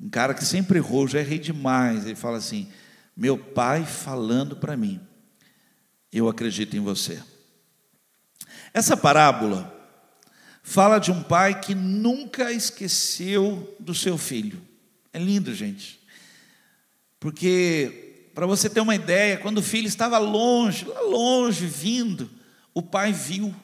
Um 0.00 0.08
cara 0.08 0.32
que 0.32 0.44
sempre 0.44 0.78
errou, 0.78 1.08
já 1.08 1.18
errei 1.18 1.38
demais. 1.38 2.06
Ele 2.06 2.14
fala 2.14 2.38
assim: 2.38 2.68
Meu 3.16 3.36
pai 3.36 3.84
falando 3.84 4.56
para 4.56 4.76
mim, 4.76 5.00
eu 6.12 6.28
acredito 6.28 6.76
em 6.76 6.80
você. 6.80 7.20
Essa 8.74 8.96
parábola 8.96 9.72
fala 10.64 10.98
de 10.98 11.12
um 11.12 11.22
pai 11.22 11.60
que 11.60 11.76
nunca 11.76 12.50
esqueceu 12.50 13.76
do 13.78 13.94
seu 13.94 14.18
filho. 14.18 14.60
É 15.12 15.18
lindo, 15.18 15.54
gente. 15.54 16.00
Porque 17.20 18.28
para 18.34 18.46
você 18.46 18.68
ter 18.68 18.80
uma 18.80 18.96
ideia, 18.96 19.38
quando 19.38 19.58
o 19.58 19.62
filho 19.62 19.86
estava 19.86 20.18
longe, 20.18 20.86
lá 20.86 21.00
longe, 21.02 21.66
vindo, 21.66 22.28
o 22.74 22.82
pai 22.82 23.12
viu, 23.12 23.54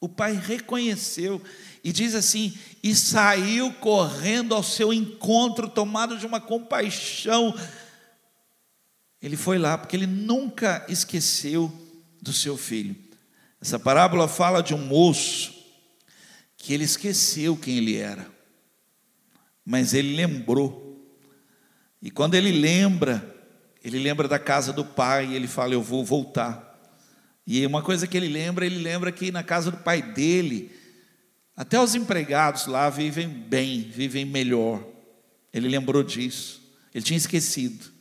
o 0.00 0.08
pai 0.08 0.40
reconheceu, 0.40 1.42
e 1.82 1.92
diz 1.92 2.14
assim: 2.14 2.56
e 2.80 2.94
saiu 2.94 3.72
correndo 3.74 4.54
ao 4.54 4.62
seu 4.62 4.92
encontro, 4.92 5.68
tomado 5.68 6.16
de 6.16 6.26
uma 6.26 6.40
compaixão. 6.40 7.52
Ele 9.20 9.36
foi 9.36 9.58
lá, 9.58 9.76
porque 9.76 9.96
ele 9.96 10.06
nunca 10.06 10.86
esqueceu 10.88 11.72
do 12.20 12.32
seu 12.32 12.56
filho. 12.56 12.94
Essa 13.62 13.78
parábola 13.78 14.26
fala 14.26 14.60
de 14.60 14.74
um 14.74 14.78
moço 14.78 15.54
que 16.56 16.74
ele 16.74 16.82
esqueceu 16.82 17.56
quem 17.56 17.76
ele 17.76 17.96
era, 17.96 18.26
mas 19.64 19.94
ele 19.94 20.16
lembrou. 20.16 21.00
E 22.02 22.10
quando 22.10 22.34
ele 22.34 22.50
lembra, 22.50 23.24
ele 23.84 24.00
lembra 24.00 24.26
da 24.26 24.36
casa 24.36 24.72
do 24.72 24.84
pai 24.84 25.28
e 25.28 25.36
ele 25.36 25.46
fala: 25.46 25.74
Eu 25.74 25.80
vou 25.80 26.04
voltar. 26.04 26.76
E 27.46 27.64
uma 27.64 27.82
coisa 27.82 28.04
que 28.04 28.16
ele 28.16 28.26
lembra, 28.26 28.66
ele 28.66 28.78
lembra 28.78 29.12
que 29.12 29.30
na 29.30 29.44
casa 29.44 29.70
do 29.70 29.76
pai 29.76 30.02
dele, 30.02 30.72
até 31.56 31.80
os 31.80 31.94
empregados 31.94 32.66
lá 32.66 32.90
vivem 32.90 33.28
bem, 33.28 33.82
vivem 33.82 34.24
melhor. 34.24 34.84
Ele 35.52 35.68
lembrou 35.68 36.02
disso, 36.02 36.60
ele 36.92 37.04
tinha 37.04 37.16
esquecido. 37.16 37.92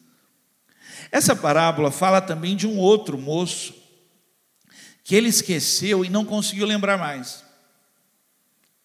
Essa 1.12 1.36
parábola 1.36 1.91
fala 1.91 2.20
também 2.20 2.56
de 2.56 2.65
um 2.65 2.80
outro 2.80 3.15
moço 3.15 3.80
que 5.03 5.15
ele 5.15 5.29
esqueceu 5.29 6.05
e 6.05 6.10
não 6.10 6.25
conseguiu 6.25 6.65
lembrar 6.65 6.98
mais. 6.98 7.43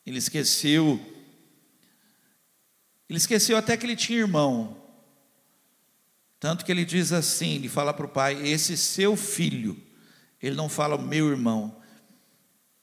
Ele 0.05 0.19
esqueceu, 0.19 1.01
ele 3.09 3.19
esqueceu 3.19 3.57
até 3.57 3.77
que 3.77 3.85
ele 3.85 3.97
tinha 3.97 4.19
irmão. 4.19 4.81
Tanto 6.39 6.65
que 6.65 6.71
ele 6.71 6.85
diz 6.85 7.13
assim: 7.13 7.57
ele 7.57 7.69
fala 7.69 7.93
para 7.93 8.07
o 8.07 8.09
pai, 8.09 8.47
esse 8.47 8.77
seu 8.77 9.17
filho, 9.17 9.81
ele 10.41 10.55
não 10.55 10.69
fala 10.69 10.97
meu 10.97 11.29
irmão, 11.29 11.77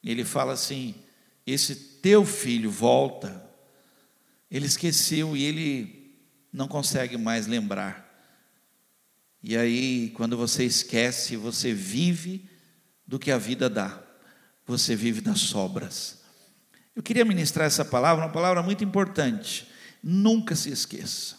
ele 0.03 0.25
fala 0.25 0.53
assim: 0.53 0.95
esse 1.45 1.75
teu 1.75 2.25
filho 2.25 2.69
volta. 2.69 3.41
Ele 4.49 4.67
esqueceu 4.67 5.35
e 5.35 5.43
ele 5.43 6.15
não 6.51 6.67
consegue 6.67 7.17
mais 7.17 7.47
lembrar. 7.47 8.03
E 9.41 9.57
aí, 9.57 10.11
quando 10.11 10.37
você 10.37 10.63
esquece, 10.63 11.35
você 11.35 11.73
vive 11.73 12.47
do 13.05 13.19
que 13.19 13.31
a 13.31 13.37
vida 13.37 13.69
dá, 13.69 14.01
você 14.65 14.95
vive 14.95 15.21
das 15.21 15.39
sobras. 15.39 16.19
Eu 16.95 17.01
queria 17.01 17.25
ministrar 17.25 17.67
essa 17.67 17.83
palavra, 17.83 18.25
uma 18.25 18.31
palavra 18.31 18.61
muito 18.61 18.83
importante. 18.83 19.67
Nunca 20.01 20.55
se 20.55 20.69
esqueça. 20.69 21.35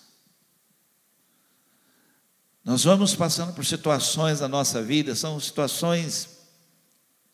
Nós 2.64 2.84
vamos 2.84 3.14
passando 3.14 3.52
por 3.52 3.64
situações 3.64 4.40
na 4.40 4.48
nossa 4.48 4.82
vida, 4.82 5.14
são 5.14 5.38
situações 5.38 6.30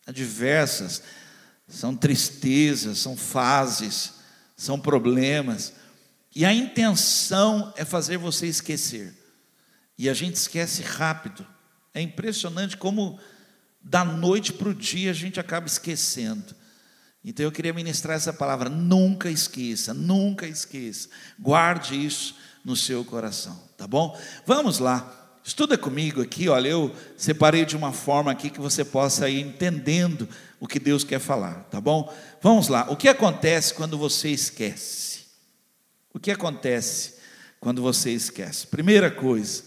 adversas, 0.06 1.02
são 1.68 1.96
tristezas, 1.96 2.98
são 2.98 3.16
fases, 3.16 4.14
são 4.56 4.78
problemas, 4.78 5.72
e 6.34 6.44
a 6.44 6.52
intenção 6.52 7.72
é 7.76 7.84
fazer 7.84 8.16
você 8.16 8.46
esquecer. 8.46 9.14
E 9.98 10.08
a 10.08 10.14
gente 10.14 10.36
esquece 10.36 10.82
rápido. 10.82 11.46
É 11.92 12.00
impressionante 12.00 12.76
como 12.76 13.18
da 13.80 14.04
noite 14.04 14.52
para 14.52 14.68
o 14.68 14.74
dia 14.74 15.10
a 15.10 15.14
gente 15.14 15.40
acaba 15.40 15.66
esquecendo. 15.66 16.54
Então 17.24 17.44
eu 17.44 17.52
queria 17.52 17.72
ministrar 17.72 18.16
essa 18.16 18.32
palavra: 18.32 18.68
nunca 18.68 19.30
esqueça, 19.30 19.92
nunca 19.92 20.46
esqueça. 20.46 21.08
Guarde 21.38 21.94
isso 21.94 22.36
no 22.64 22.76
seu 22.76 23.04
coração, 23.04 23.58
tá 23.76 23.86
bom? 23.86 24.18
Vamos 24.46 24.78
lá. 24.78 25.16
Estuda 25.42 25.78
comigo 25.78 26.20
aqui, 26.20 26.48
olha, 26.48 26.68
eu 26.68 26.94
separei 27.16 27.64
de 27.64 27.74
uma 27.74 27.92
forma 27.92 28.30
aqui 28.30 28.50
que 28.50 28.60
você 28.60 28.84
possa 28.84 29.28
ir 29.28 29.40
entendendo 29.40 30.28
o 30.60 30.68
que 30.68 30.78
Deus 30.78 31.02
quer 31.02 31.18
falar, 31.18 31.64
tá 31.64 31.80
bom? 31.80 32.14
Vamos 32.42 32.68
lá. 32.68 32.86
O 32.90 32.96
que 32.96 33.08
acontece 33.08 33.72
quando 33.72 33.96
você 33.96 34.28
esquece? 34.28 35.20
O 36.12 36.20
que 36.20 36.30
acontece 36.30 37.14
quando 37.58 37.80
você 37.80 38.10
esquece? 38.10 38.66
Primeira 38.66 39.10
coisa, 39.10 39.62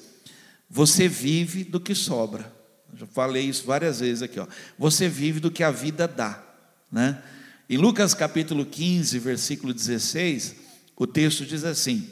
você 0.69 1.07
vive 1.07 1.63
do 1.63 1.79
que 1.79 1.95
sobra. 1.95 2.62
Já 2.95 3.07
falei 3.07 3.43
isso 3.43 3.65
várias 3.65 3.99
vezes 3.99 4.21
aqui, 4.21 4.39
ó. 4.39 4.47
Você 4.77 5.09
vive 5.09 5.39
do 5.39 5.51
que 5.51 5.63
a 5.63 5.71
vida 5.71 6.07
dá, 6.07 6.43
né? 6.91 7.21
Em 7.69 7.77
Lucas 7.77 8.13
capítulo 8.13 8.65
15, 8.65 9.17
versículo 9.19 9.73
16, 9.73 10.55
o 10.95 11.07
texto 11.07 11.45
diz 11.45 11.63
assim: 11.63 12.09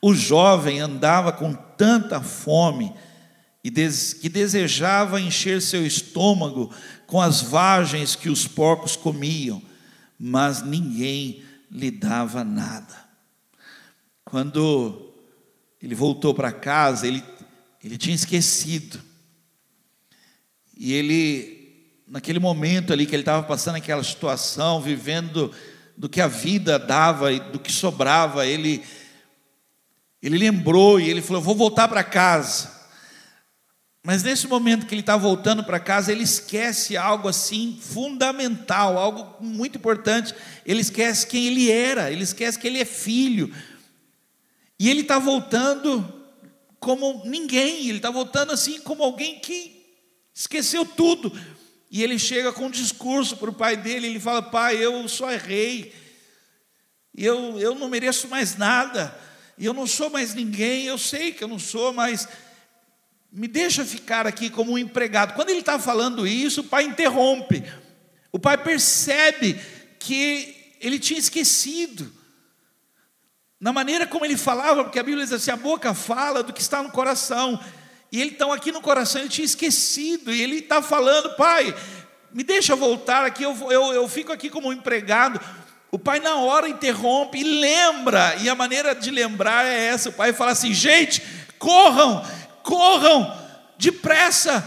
O 0.00 0.14
jovem 0.14 0.80
andava 0.80 1.32
com 1.32 1.52
tanta 1.52 2.20
fome 2.22 2.92
e 3.64 3.70
que 3.70 4.28
desejava 4.28 5.20
encher 5.20 5.60
seu 5.60 5.84
estômago 5.84 6.72
com 7.06 7.20
as 7.20 7.42
vagens 7.42 8.14
que 8.14 8.28
os 8.28 8.46
porcos 8.46 8.94
comiam, 8.94 9.60
mas 10.18 10.62
ninguém 10.62 11.42
lhe 11.70 11.90
dava 11.90 12.44
nada. 12.44 12.94
Quando 14.24 15.12
ele 15.82 15.94
voltou 15.94 16.32
para 16.32 16.52
casa, 16.52 17.06
ele, 17.06 17.24
ele 17.82 17.98
tinha 17.98 18.14
esquecido. 18.14 19.05
E 20.76 20.92
ele 20.92 21.56
naquele 22.06 22.38
momento 22.38 22.92
ali 22.92 23.04
que 23.06 23.14
ele 23.14 23.22
estava 23.22 23.42
passando 23.42 23.76
aquela 23.76 24.04
situação, 24.04 24.80
vivendo 24.80 25.52
do 25.96 26.08
que 26.08 26.20
a 26.20 26.28
vida 26.28 26.78
dava 26.78 27.32
e 27.32 27.40
do 27.40 27.58
que 27.58 27.72
sobrava, 27.72 28.46
ele 28.46 28.84
ele 30.22 30.38
lembrou 30.38 31.00
e 31.00 31.08
ele 31.08 31.22
falou: 31.22 31.42
"Vou 31.42 31.54
voltar 31.54 31.88
para 31.88 32.04
casa". 32.04 32.76
Mas 34.02 34.22
nesse 34.22 34.46
momento 34.46 34.86
que 34.86 34.94
ele 34.94 35.00
está 35.00 35.16
voltando 35.16 35.64
para 35.64 35.80
casa, 35.80 36.12
ele 36.12 36.22
esquece 36.22 36.96
algo 36.96 37.26
assim 37.26 37.76
fundamental, 37.80 38.96
algo 38.96 39.44
muito 39.44 39.78
importante. 39.78 40.32
Ele 40.64 40.80
esquece 40.80 41.26
quem 41.26 41.48
ele 41.48 41.72
era, 41.72 42.12
ele 42.12 42.22
esquece 42.22 42.56
que 42.56 42.68
ele 42.68 42.78
é 42.78 42.84
filho. 42.84 43.52
E 44.78 44.88
ele 44.88 45.00
está 45.00 45.18
voltando 45.18 46.06
como 46.78 47.22
ninguém, 47.24 47.88
ele 47.88 47.98
está 47.98 48.08
voltando 48.08 48.52
assim 48.52 48.80
como 48.80 49.02
alguém 49.02 49.40
que 49.40 49.75
esqueceu 50.36 50.84
tudo. 50.84 51.32
E 51.90 52.02
ele 52.02 52.18
chega 52.18 52.52
com 52.52 52.66
um 52.66 52.70
discurso 52.70 53.38
para 53.38 53.48
o 53.48 53.54
pai 53.54 53.76
dele, 53.76 54.06
ele 54.06 54.20
fala: 54.20 54.42
Pai, 54.42 54.76
eu 54.76 55.08
só 55.08 55.32
errei, 55.32 55.94
eu, 57.16 57.58
eu 57.58 57.74
não 57.74 57.88
mereço 57.88 58.28
mais 58.28 58.56
nada, 58.56 59.18
eu 59.58 59.72
não 59.72 59.86
sou 59.86 60.10
mais 60.10 60.34
ninguém, 60.34 60.84
eu 60.84 60.98
sei 60.98 61.32
que 61.32 61.42
eu 61.42 61.48
não 61.48 61.58
sou, 61.58 61.92
mas 61.94 62.28
me 63.32 63.48
deixa 63.48 63.84
ficar 63.84 64.26
aqui 64.26 64.50
como 64.50 64.72
um 64.72 64.78
empregado. 64.78 65.34
Quando 65.34 65.50
ele 65.50 65.60
está 65.60 65.78
falando 65.78 66.26
isso, 66.26 66.60
o 66.60 66.64
pai 66.64 66.84
interrompe, 66.84 67.64
o 68.30 68.38
pai 68.38 68.58
percebe 68.58 69.58
que 69.98 70.74
ele 70.80 70.98
tinha 70.98 71.18
esquecido. 71.18 72.12
Na 73.58 73.72
maneira 73.72 74.06
como 74.06 74.24
ele 74.24 74.36
falava, 74.36 74.84
porque 74.84 74.98
a 74.98 75.02
Bíblia 75.02 75.24
diz 75.24 75.32
assim: 75.32 75.50
a 75.50 75.56
boca 75.56 75.94
fala 75.94 76.42
do 76.42 76.52
que 76.52 76.60
está 76.60 76.82
no 76.82 76.90
coração. 76.90 77.58
E 78.10 78.20
ele 78.20 78.30
então 78.30 78.52
aqui 78.52 78.70
no 78.70 78.80
coração, 78.80 79.20
ele 79.20 79.30
tinha 79.30 79.44
esquecido, 79.44 80.32
e 80.32 80.40
ele 80.40 80.56
está 80.56 80.80
falando, 80.80 81.34
pai, 81.36 81.74
me 82.32 82.44
deixa 82.44 82.76
voltar 82.76 83.24
aqui, 83.24 83.42
eu, 83.42 83.54
eu, 83.70 83.92
eu 83.92 84.08
fico 84.08 84.32
aqui 84.32 84.50
como 84.50 84.68
um 84.68 84.72
empregado. 84.72 85.40
O 85.90 85.98
pai 85.98 86.20
na 86.20 86.36
hora 86.36 86.68
interrompe 86.68 87.38
e 87.38 87.44
lembra, 87.44 88.36
e 88.36 88.48
a 88.48 88.54
maneira 88.54 88.94
de 88.94 89.10
lembrar 89.10 89.64
é 89.64 89.86
essa: 89.86 90.10
o 90.10 90.12
pai 90.12 90.32
fala 90.32 90.52
assim, 90.52 90.74
gente, 90.74 91.22
corram, 91.58 92.22
corram, 92.62 93.34
depressa, 93.78 94.62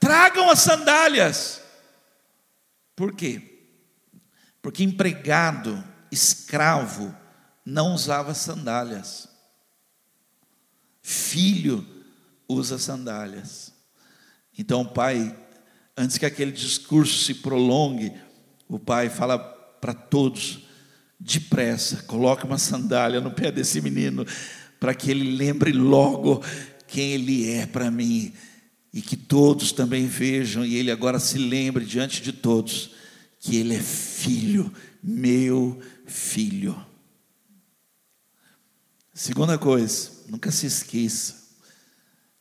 tragam 0.00 0.50
as 0.50 0.60
sandálias. 0.60 1.62
Por 2.96 3.14
quê? 3.14 3.40
Porque 4.60 4.82
empregado, 4.82 5.84
escravo, 6.10 7.14
não 7.64 7.94
usava 7.94 8.34
sandálias. 8.34 9.28
Filho 11.02 11.93
usa 12.48 12.78
sandálias. 12.78 13.72
Então 14.56 14.84
pai, 14.84 15.36
antes 15.96 16.18
que 16.18 16.26
aquele 16.26 16.52
discurso 16.52 17.24
se 17.24 17.34
prolongue, 17.34 18.12
o 18.68 18.78
pai 18.78 19.08
fala 19.08 19.38
para 19.38 19.94
todos: 19.94 20.60
depressa, 21.18 22.02
coloque 22.02 22.44
uma 22.44 22.58
sandália 22.58 23.20
no 23.20 23.30
pé 23.30 23.50
desse 23.50 23.80
menino, 23.80 24.24
para 24.78 24.94
que 24.94 25.10
ele 25.10 25.36
lembre 25.36 25.72
logo 25.72 26.42
quem 26.86 27.12
ele 27.12 27.50
é 27.50 27.66
para 27.66 27.90
mim 27.90 28.32
e 28.92 29.02
que 29.02 29.16
todos 29.16 29.72
também 29.72 30.06
vejam 30.06 30.64
e 30.64 30.76
ele 30.76 30.90
agora 30.90 31.18
se 31.18 31.38
lembre 31.38 31.84
diante 31.84 32.22
de 32.22 32.32
todos 32.32 32.92
que 33.40 33.56
ele 33.56 33.74
é 33.74 33.80
filho, 33.82 34.72
meu 35.02 35.80
filho. 36.06 36.80
Segunda 39.12 39.58
coisa, 39.58 40.10
nunca 40.28 40.50
se 40.50 40.66
esqueça 40.66 41.43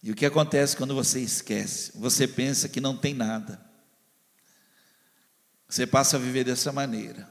e 0.03 0.11
o 0.11 0.15
que 0.15 0.25
acontece 0.25 0.75
quando 0.75 0.93
você 0.93 1.21
esquece? 1.21 1.93
Você 1.95 2.27
pensa 2.27 2.67
que 2.67 2.81
não 2.81 2.97
tem 2.97 3.13
nada. 3.13 3.63
Você 5.65 5.87
passa 5.87 6.17
a 6.17 6.19
viver 6.19 6.43
dessa 6.43 6.73
maneira, 6.73 7.27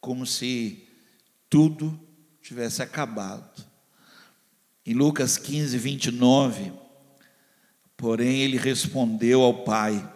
como 0.00 0.26
se 0.26 0.84
tudo 1.48 1.98
tivesse 2.42 2.82
acabado. 2.82 3.64
Em 4.84 4.94
Lucas 4.94 5.38
15, 5.38 5.78
29, 5.78 6.72
porém 7.96 8.40
ele 8.40 8.56
respondeu 8.56 9.42
ao 9.42 9.62
pai: 9.62 10.12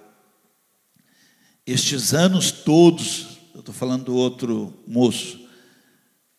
Estes 1.65 2.13
anos 2.13 2.51
todos, 2.51 3.39
eu 3.55 3.61
estou 3.61 3.75
falando 3.75 4.07
do 4.07 4.17
outro 4.17 4.83
moço, 4.89 5.49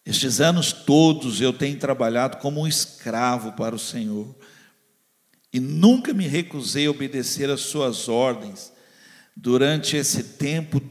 estes 0.06 0.42
anos 0.42 0.74
todos 0.74 1.40
eu 1.40 1.54
tenho 1.54 1.80
trabalhado 1.80 2.38
como 2.40 2.62
um 2.62 2.68
escravo 2.68 3.54
para 3.54 3.74
o 3.74 3.80
Senhor 3.80 4.36
e 5.54 5.60
nunca 5.60 6.16
me 6.16 6.28
recusei 6.28 6.88
a 6.88 6.92
obedecer 6.92 7.48
às 7.48 7.62
suas 7.62 8.10
ordens. 8.10 8.74
Durante 9.36 9.96
esse 9.96 10.24
tempo, 10.24 10.82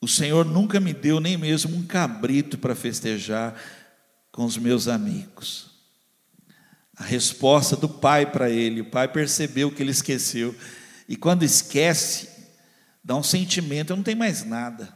o 0.00 0.08
Senhor 0.08 0.44
nunca 0.44 0.80
me 0.80 0.92
deu 0.92 1.20
nem 1.20 1.36
mesmo 1.36 1.76
um 1.76 1.86
cabrito 1.86 2.58
para 2.58 2.74
festejar 2.74 3.54
com 4.32 4.44
os 4.44 4.58
meus 4.58 4.88
amigos. 4.88 5.70
A 6.96 7.04
resposta 7.04 7.76
do 7.76 7.88
pai 7.88 8.26
para 8.26 8.50
ele, 8.50 8.80
o 8.80 8.90
pai 8.90 9.06
percebeu 9.06 9.70
que 9.70 9.82
ele 9.82 9.92
esqueceu. 9.92 10.54
E 11.08 11.14
quando 11.14 11.44
esquece, 11.44 12.28
dá 13.04 13.14
um 13.14 13.22
sentimento, 13.22 13.92
eu 13.92 13.96
não 13.96 14.02
tenho 14.02 14.18
mais 14.18 14.44
nada, 14.44 14.92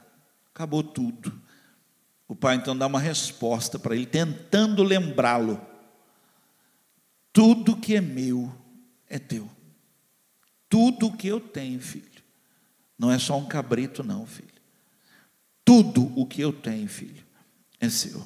acabou 0.53 0.83
tudo. 0.83 1.33
O 2.27 2.35
pai 2.35 2.57
então 2.57 2.77
dá 2.77 2.89
uma 2.89 2.99
resposta 2.99 3.79
para 3.79 3.95
ele, 3.95 4.07
tentando 4.07 4.83
lembrá-lo. 4.83 5.65
Tudo 7.33 7.77
que 7.77 7.95
é 7.95 8.01
meu 8.01 8.64
é 9.09 9.19
teu. 9.19 9.51
Tudo 10.69 11.07
o 11.07 11.17
que 11.17 11.29
eu 11.29 11.41
tenho, 11.41 11.81
filho. 11.81 12.05
Não 12.99 13.11
é 13.11 13.19
só 13.19 13.39
um 13.39 13.47
cabrito, 13.47 14.03
não, 14.03 14.27
filho. 14.27 14.49
Tudo 15.65 16.13
o 16.19 16.27
que 16.27 16.41
eu 16.41 16.53
tenho, 16.53 16.89
filho, 16.89 17.25
é 17.81 17.89
seu. 17.89 18.25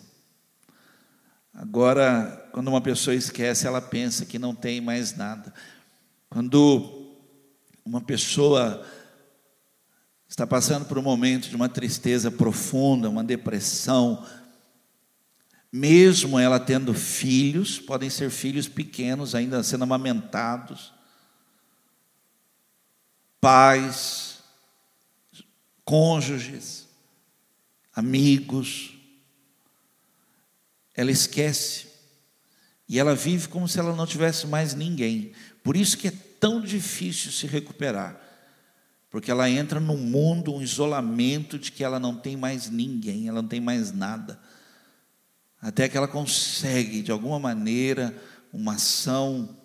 Agora, 1.54 2.48
quando 2.52 2.68
uma 2.68 2.80
pessoa 2.80 3.14
esquece, 3.14 3.66
ela 3.66 3.80
pensa 3.80 4.24
que 4.24 4.38
não 4.38 4.54
tem 4.54 4.80
mais 4.80 5.16
nada. 5.16 5.52
Quando 6.30 7.16
uma 7.84 8.00
pessoa 8.00 8.84
está 10.28 10.46
passando 10.46 10.84
por 10.84 10.98
um 10.98 11.02
momento 11.02 11.48
de 11.48 11.56
uma 11.56 11.68
tristeza 11.68 12.30
profunda, 12.30 13.08
uma 13.08 13.24
depressão, 13.24 14.24
mesmo 15.72 16.38
ela 16.38 16.58
tendo 16.58 16.94
filhos, 16.94 17.78
podem 17.78 18.08
ser 18.08 18.30
filhos 18.30 18.66
pequenos, 18.66 19.34
ainda 19.34 19.62
sendo 19.62 19.84
amamentados, 19.84 20.92
pais, 23.40 24.38
cônjuges, 25.84 26.88
amigos, 27.94 28.94
ela 30.94 31.10
esquece 31.10 31.86
e 32.88 32.98
ela 32.98 33.14
vive 33.14 33.48
como 33.48 33.68
se 33.68 33.78
ela 33.78 33.94
não 33.94 34.06
tivesse 34.06 34.46
mais 34.46 34.74
ninguém. 34.74 35.32
Por 35.62 35.76
isso 35.76 35.98
que 35.98 36.08
é 36.08 36.12
tão 36.40 36.60
difícil 36.60 37.30
se 37.30 37.46
recuperar. 37.46 38.18
Porque 39.10 39.30
ela 39.30 39.48
entra 39.48 39.80
num 39.80 39.96
mundo, 39.96 40.54
um 40.54 40.62
isolamento 40.62 41.58
de 41.58 41.72
que 41.72 41.84
ela 41.84 41.98
não 41.98 42.16
tem 42.16 42.36
mais 42.36 42.68
ninguém, 42.68 43.28
ela 43.28 43.42
não 43.42 43.48
tem 43.48 43.60
mais 43.60 43.92
nada. 43.92 44.40
Até 45.60 45.88
que 45.88 45.96
ela 45.96 46.08
consegue, 46.08 47.02
de 47.02 47.10
alguma 47.10 47.38
maneira, 47.38 48.16
uma 48.52 48.74
ação, 48.74 49.56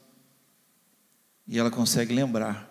e 1.48 1.60
ela 1.60 1.70
consegue 1.70 2.14
lembrar 2.14 2.70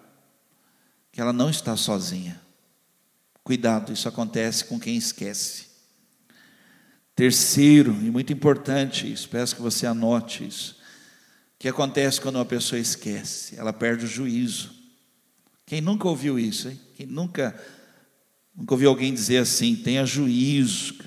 que 1.11 1.21
ela 1.21 1.33
não 1.33 1.51
está 1.51 1.77
sozinha. 1.77 2.41
Cuidado, 3.45 3.93
isso 3.93 4.09
acontece 4.09 4.65
com 4.65 4.79
quem 4.79 4.97
esquece. 4.97 5.67
Terceiro, 7.15 7.93
e 8.03 8.11
muito 8.11 8.33
importante 8.33 9.11
isso, 9.13 9.29
peço 9.29 9.55
que 9.55 9.63
você 9.63 9.87
anote 9.87 10.47
isso. 10.47 10.81
O 11.55 11.59
que 11.59 11.69
acontece 11.69 12.21
quando 12.21 12.37
uma 12.37 12.45
pessoa 12.45 12.81
esquece? 12.81 13.57
Ela 13.57 13.73
perde 13.73 14.05
o 14.05 14.09
juízo. 14.09 14.73
Quem 15.67 15.81
nunca 15.81 16.09
ouviu 16.09 16.39
isso, 16.39 16.69
hein? 16.69 16.81
Quem 16.97 17.07
nunca, 17.07 17.55
nunca 18.55 18.75
ouviu 18.75 18.89
alguém 18.89 19.13
dizer 19.13 19.39
assim, 19.39 19.77
tenha 19.77 20.05
juízo. 20.07 20.99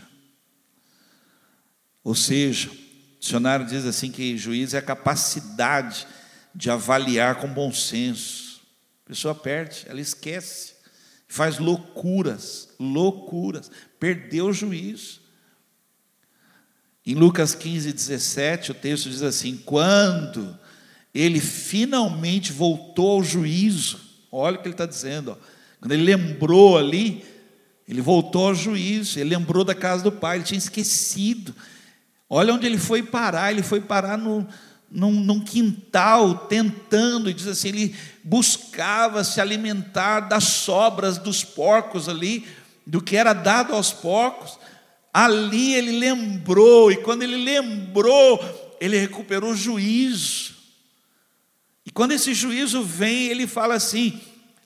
Ou 2.06 2.16
seja, 2.16 2.70
o 2.70 3.20
dicionário 3.20 3.66
diz 3.66 3.84
assim 3.84 4.10
que 4.10 4.38
juízo 4.38 4.78
é 4.78 4.80
a 4.80 4.82
capacidade 4.82 6.08
de 6.56 6.70
avaliar 6.70 7.36
com 7.36 7.50
bom 7.50 7.74
senso. 7.74 8.62
A 9.06 9.10
pessoa 9.10 9.36
perde, 9.36 9.84
ela 9.88 10.00
esquece, 10.00 10.76
faz 11.28 11.60
loucuras, 11.60 12.70
loucuras, 12.80 13.70
perdeu 14.00 14.46
o 14.46 14.54
juízo. 14.54 15.20
Em 17.06 17.14
Lucas 17.14 17.54
15, 17.54 17.92
17, 17.92 18.72
o 18.72 18.74
texto 18.74 19.10
diz 19.10 19.22
assim: 19.22 19.58
quando 19.58 20.58
ele 21.14 21.42
finalmente 21.42 22.54
voltou 22.54 23.18
ao 23.18 23.24
juízo, 23.24 24.06
Olha 24.38 24.58
o 24.58 24.62
que 24.62 24.68
ele 24.68 24.74
está 24.74 24.86
dizendo. 24.86 25.32
Ó. 25.32 25.38
Quando 25.80 25.94
ele 25.94 26.04
lembrou 26.04 26.78
ali, 26.78 27.24
ele 27.88 28.02
voltou 28.02 28.48
ao 28.48 28.56
juízo, 28.56 29.18
ele 29.18 29.30
lembrou 29.30 29.64
da 29.64 29.74
casa 29.74 30.04
do 30.04 30.12
pai, 30.12 30.38
ele 30.38 30.44
tinha 30.44 30.58
esquecido. 30.58 31.56
Olha 32.38 32.54
onde 32.54 32.66
ele 32.66 32.78
foi 32.78 33.02
parar, 33.02 33.50
ele 33.50 33.64
foi 33.64 33.80
parar 33.80 34.18
no, 34.18 34.46
num, 34.92 35.10
num, 35.10 35.40
quintal, 35.40 36.38
tentando, 36.50 37.30
e 37.30 37.34
diz 37.34 37.48
assim: 37.48 37.70
ele 37.70 37.96
buscava 38.22 39.24
se 39.24 39.40
alimentar 39.40 40.20
das 40.20 40.44
sobras 40.44 41.18
dos 41.18 41.46
porcos 41.46 42.10
ali, 42.10 42.46
do 42.86 43.02
que 43.02 43.16
era 43.16 43.32
dado 43.32 43.74
aos 43.74 43.94
porcos. 43.94 44.60
Ali 45.14 45.76
ele 45.76 45.98
lembrou, 45.98 46.92
e 46.92 46.98
quando 46.98 47.24
ele 47.24 47.38
lembrou, 47.38 48.38
ele 48.82 48.98
recuperou 48.98 49.52
o 49.52 49.56
juízo. 49.56 50.56
E 51.86 51.90
quando 51.90 52.12
esse 52.12 52.34
juízo 52.34 52.84
vem, 52.84 53.28
ele 53.28 53.48
fala 53.48 53.76
assim: 53.76 54.20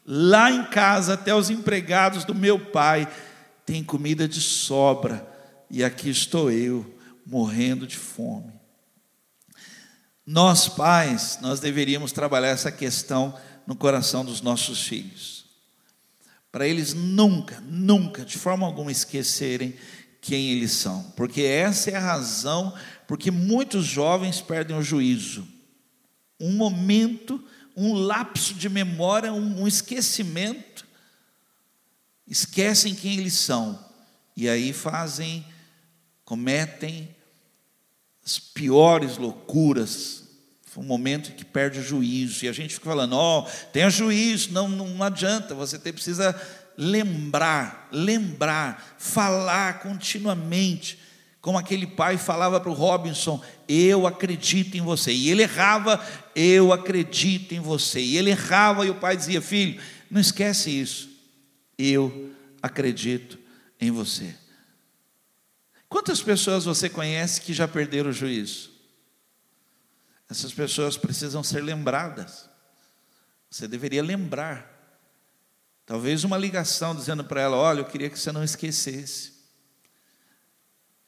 lá 0.04 0.50
em 0.50 0.64
casa, 0.64 1.14
até 1.14 1.36
os 1.36 1.52
empregados 1.52 2.26
do 2.26 2.34
meu 2.34 2.58
pai 2.58 3.08
têm 3.64 3.84
comida 3.84 4.28
de 4.28 4.42
sobra, 4.42 5.24
e 5.70 5.84
aqui 5.84 6.10
estou 6.10 6.50
eu, 6.50 6.98
morrendo 7.30 7.86
de 7.86 7.96
fome. 7.96 8.52
Nós, 10.26 10.68
pais, 10.68 11.38
nós 11.42 11.60
deveríamos 11.60 12.12
trabalhar 12.12 12.50
essa 12.50 12.72
questão 12.72 13.38
no 13.68 13.76
coração 13.76 14.26
dos 14.26 14.42
nossos 14.42 14.82
filhos, 14.82 15.46
para 16.52 16.68
eles 16.68 16.96
nunca, 16.96 17.62
nunca, 17.62 18.26
de 18.26 18.36
forma 18.36 18.66
alguma, 18.66 18.92
esquecerem 18.92 19.76
quem 20.20 20.50
eles 20.50 20.72
são, 20.72 21.04
porque 21.16 21.44
essa 21.44 21.92
é 21.92 21.96
a 21.96 22.00
razão 22.00 22.74
porque 23.08 23.32
muitos 23.32 23.86
jovens 23.86 24.42
perdem 24.42 24.76
o 24.78 24.84
juízo. 24.84 25.48
Um 26.40 26.54
momento, 26.54 27.44
um 27.76 27.94
lapso 27.94 28.54
de 28.54 28.70
memória, 28.70 29.34
um, 29.34 29.62
um 29.62 29.68
esquecimento, 29.68 30.86
esquecem 32.28 32.94
quem 32.94 33.18
eles 33.18 33.34
são, 33.34 33.84
e 34.36 34.48
aí 34.48 34.74
fazem, 34.74 35.46
cometem 36.24 37.16
as 38.30 38.38
piores 38.38 39.18
loucuras. 39.18 40.24
Foi 40.62 40.84
um 40.84 40.88
momento 40.88 41.34
que 41.34 41.44
perde 41.44 41.80
o 41.80 41.84
juízo, 41.84 42.46
e 42.46 42.48
a 42.48 42.52
gente 42.52 42.76
fica 42.76 42.86
falando: 42.86 43.14
ó, 43.14 43.40
oh, 43.40 43.70
tenha 43.72 43.90
juízo, 43.90 44.52
não, 44.52 44.70
não 44.70 45.02
adianta, 45.02 45.56
você 45.56 45.80
precisa 45.80 46.40
lembrar, 46.78 47.90
lembrar, 47.92 48.96
falar 49.00 49.80
continuamente 49.80 51.00
como 51.42 51.58
aquele 51.58 51.88
pai 51.88 52.18
falava 52.18 52.60
para 52.60 52.70
o 52.70 52.74
Robinson: 52.74 53.42
Eu 53.68 54.06
acredito 54.06 54.78
em 54.78 54.82
você. 54.82 55.12
E 55.12 55.32
ele 55.32 55.42
errava, 55.42 56.00
eu 56.36 56.72
acredito 56.72 57.54
em 57.54 57.60
você. 57.60 58.00
E 58.00 58.16
ele 58.16 58.30
errava, 58.30 58.86
e 58.86 58.92
o 58.92 58.96
pai 58.96 59.18
dizia: 59.18 59.42
Filho, 59.42 59.82
não 60.12 60.22
esquece 60.22 60.70
isso. 60.70 61.10
Eu 61.80 62.30
acredito 62.62 63.40
em 63.82 63.90
você. 63.90 64.36
Quantas 65.90 66.22
pessoas 66.22 66.66
você 66.66 66.88
conhece 66.88 67.42
que 67.42 67.52
já 67.52 67.68
perderam 67.68 68.12
o 68.12 68.14
juízo? 68.14 68.70
Essas 70.30 70.54
pessoas 70.54 70.96
precisam 70.96 71.44
ser 71.44 71.62
lembradas. 71.64 72.48
Você 73.50 73.68
deveria 73.68 74.04
lembrar. 74.04 74.78
Talvez 75.88 76.24
uma 76.24 76.38
ligação 76.38 76.96
dizendo 76.96 77.24
para 77.24 77.42
ela: 77.42 77.58
Olha, 77.58 77.80
eu 77.80 77.86
queria 77.86 78.12
que 78.12 78.20
você 78.20 78.32
não 78.32 78.44
esquecesse. 78.44 79.34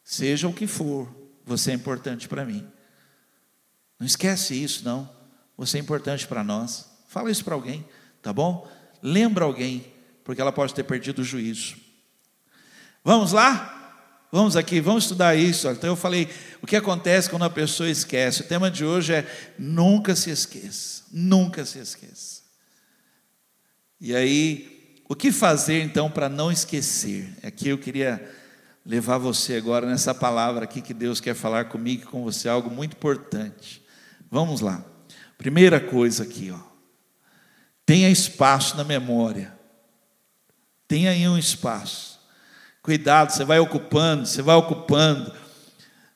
Seja 0.03 0.47
o 0.47 0.53
que 0.53 0.65
for, 0.65 1.07
você 1.45 1.69
é 1.69 1.75
importante 1.75 2.27
para 2.27 2.43
mim. 2.43 2.67
Não 3.99 4.07
esquece 4.07 4.55
isso, 4.55 4.83
não. 4.83 5.07
Você 5.55 5.77
é 5.77 5.79
importante 5.79 6.27
para 6.27 6.43
nós. 6.43 6.89
Fala 7.07 7.29
isso 7.29 7.45
para 7.45 7.53
alguém, 7.53 7.87
tá 8.21 8.33
bom? 8.33 8.67
Lembra 9.03 9.45
alguém, 9.45 9.93
porque 10.23 10.41
ela 10.41 10.51
pode 10.51 10.73
ter 10.73 10.83
perdido 10.83 11.19
o 11.19 11.23
juízo. 11.23 11.75
Vamos 13.03 13.31
lá? 13.31 13.80
Vamos 14.31 14.55
aqui, 14.55 14.79
vamos 14.79 15.03
estudar 15.03 15.35
isso. 15.35 15.67
Então 15.69 15.89
eu 15.89 15.95
falei, 15.95 16.29
o 16.61 16.67
que 16.67 16.75
acontece 16.75 17.29
quando 17.29 17.43
a 17.43 17.49
pessoa 17.49 17.89
esquece? 17.89 18.41
O 18.41 18.47
tema 18.47 18.71
de 18.71 18.85
hoje 18.85 19.13
é 19.13 19.53
nunca 19.59 20.15
se 20.15 20.29
esqueça. 20.29 21.03
Nunca 21.11 21.65
se 21.65 21.79
esqueça. 21.79 22.41
E 23.99 24.15
aí, 24.15 25.01
o 25.09 25.15
que 25.15 25.31
fazer 25.31 25.81
então 25.83 26.09
para 26.09 26.29
não 26.29 26.51
esquecer? 26.51 27.29
Aqui 27.43 27.67
eu 27.67 27.77
queria 27.77 28.25
levar 28.85 29.17
você 29.17 29.55
agora 29.55 29.85
nessa 29.85 30.15
palavra 30.15 30.63
aqui 30.63 30.81
que 30.81 30.93
Deus 30.93 31.19
quer 31.19 31.35
falar 31.35 31.65
comigo 31.65 32.03
e 32.03 32.05
com 32.05 32.23
você, 32.23 32.47
algo 32.47 32.69
muito 32.71 32.93
importante. 32.93 33.83
Vamos 34.29 34.61
lá. 34.61 34.83
Primeira 35.37 35.79
coisa 35.79 36.23
aqui, 36.23 36.51
ó. 36.51 36.59
Tenha 37.85 38.09
espaço 38.09 38.77
na 38.77 38.83
memória. 38.83 39.53
Tenha 40.87 41.11
aí 41.11 41.27
um 41.27 41.37
espaço. 41.37 42.10
Cuidado, 42.81 43.31
você 43.31 43.45
vai 43.45 43.59
ocupando, 43.59 44.25
você 44.25 44.41
vai 44.41 44.55
ocupando. 44.55 45.31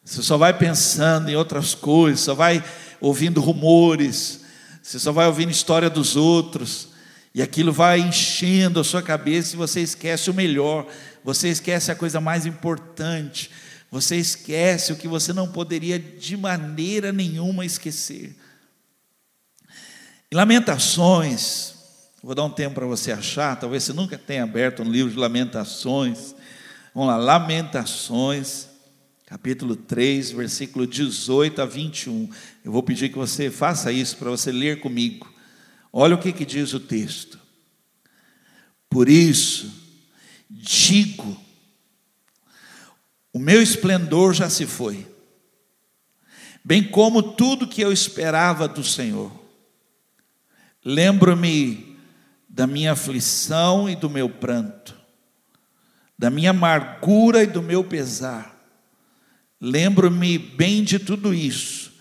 Você 0.04 0.22
só 0.22 0.38
vai 0.38 0.56
pensando 0.58 1.30
em 1.30 1.36
outras 1.36 1.74
coisas, 1.74 2.22
só 2.22 2.34
vai 2.34 2.64
ouvindo 3.02 3.42
rumores, 3.42 4.42
você 4.82 5.00
só 5.00 5.12
vai 5.12 5.26
ouvindo 5.26 5.52
história 5.52 5.90
dos 5.90 6.16
outros, 6.16 6.90
e 7.34 7.42
aquilo 7.42 7.74
vai 7.74 8.00
enchendo 8.00 8.80
a 8.80 8.84
sua 8.84 9.02
cabeça 9.02 9.56
e 9.56 9.58
você 9.58 9.82
esquece 9.82 10.30
o 10.30 10.34
melhor, 10.34 10.88
você 11.24 11.50
esquece 11.50 11.92
a 11.92 11.96
coisa 11.96 12.22
mais 12.22 12.46
importante, 12.46 13.50
você 13.92 14.16
esquece 14.16 14.94
o 14.94 14.96
que 14.96 15.08
você 15.08 15.34
não 15.34 15.52
poderia 15.52 16.00
de 16.00 16.38
maneira 16.38 17.12
nenhuma 17.12 17.66
esquecer. 17.66 18.36
Em 20.32 20.36
Lamentações, 20.36 21.75
vou 22.26 22.34
dar 22.34 22.44
um 22.44 22.50
tempo 22.50 22.74
para 22.74 22.88
você 22.88 23.12
achar, 23.12 23.56
talvez 23.56 23.84
você 23.84 23.94
nunca 23.94 24.18
tenha 24.18 24.44
aberto 24.44 24.82
um 24.82 24.90
livro 24.90 25.12
de 25.12 25.20
Lamentações. 25.20 26.34
Vamos 26.92 27.10
lá, 27.10 27.18
Lamentações, 27.18 28.68
capítulo 29.28 29.76
3, 29.76 30.32
versículo 30.32 30.88
18 30.88 31.62
a 31.62 31.68
21. 31.68 32.28
Eu 32.64 32.72
vou 32.72 32.82
pedir 32.82 33.10
que 33.10 33.16
você 33.16 33.52
faça 33.52 33.92
isso 33.92 34.18
para 34.18 34.32
você 34.32 34.52
ler 34.52 34.80
comigo. 34.80 35.32
Olha 35.94 36.16
o 36.16 36.18
que, 36.18 36.34
que 36.34 36.44
diz 36.44 36.74
o 36.74 36.80
texto. 36.80 37.40
Por 38.90 39.08
isso, 39.08 39.72
digo: 40.50 41.40
o 43.32 43.38
meu 43.38 43.62
esplendor 43.62 44.34
já 44.34 44.50
se 44.50 44.66
foi, 44.66 45.06
bem 46.64 46.84
como 46.84 47.22
tudo 47.22 47.68
que 47.68 47.82
eu 47.82 47.94
esperava 47.94 48.68
do 48.68 48.84
Senhor. 48.84 49.32
Lembro-me 50.84 51.95
da 52.56 52.66
minha 52.66 52.94
aflição 52.94 53.90
e 53.90 53.98
do 53.98 54.10
meu 54.10 54.30
pranto, 54.30 54.96
da 56.18 56.30
minha 56.30 56.52
amargura 56.52 57.44
e 57.44 57.48
do 57.48 57.62
meu 57.62 57.84
pesar. 57.84 58.56
Lembro-me 59.60 60.38
bem 60.38 60.82
de 60.82 60.98
tudo 60.98 61.34
isso, 61.34 61.92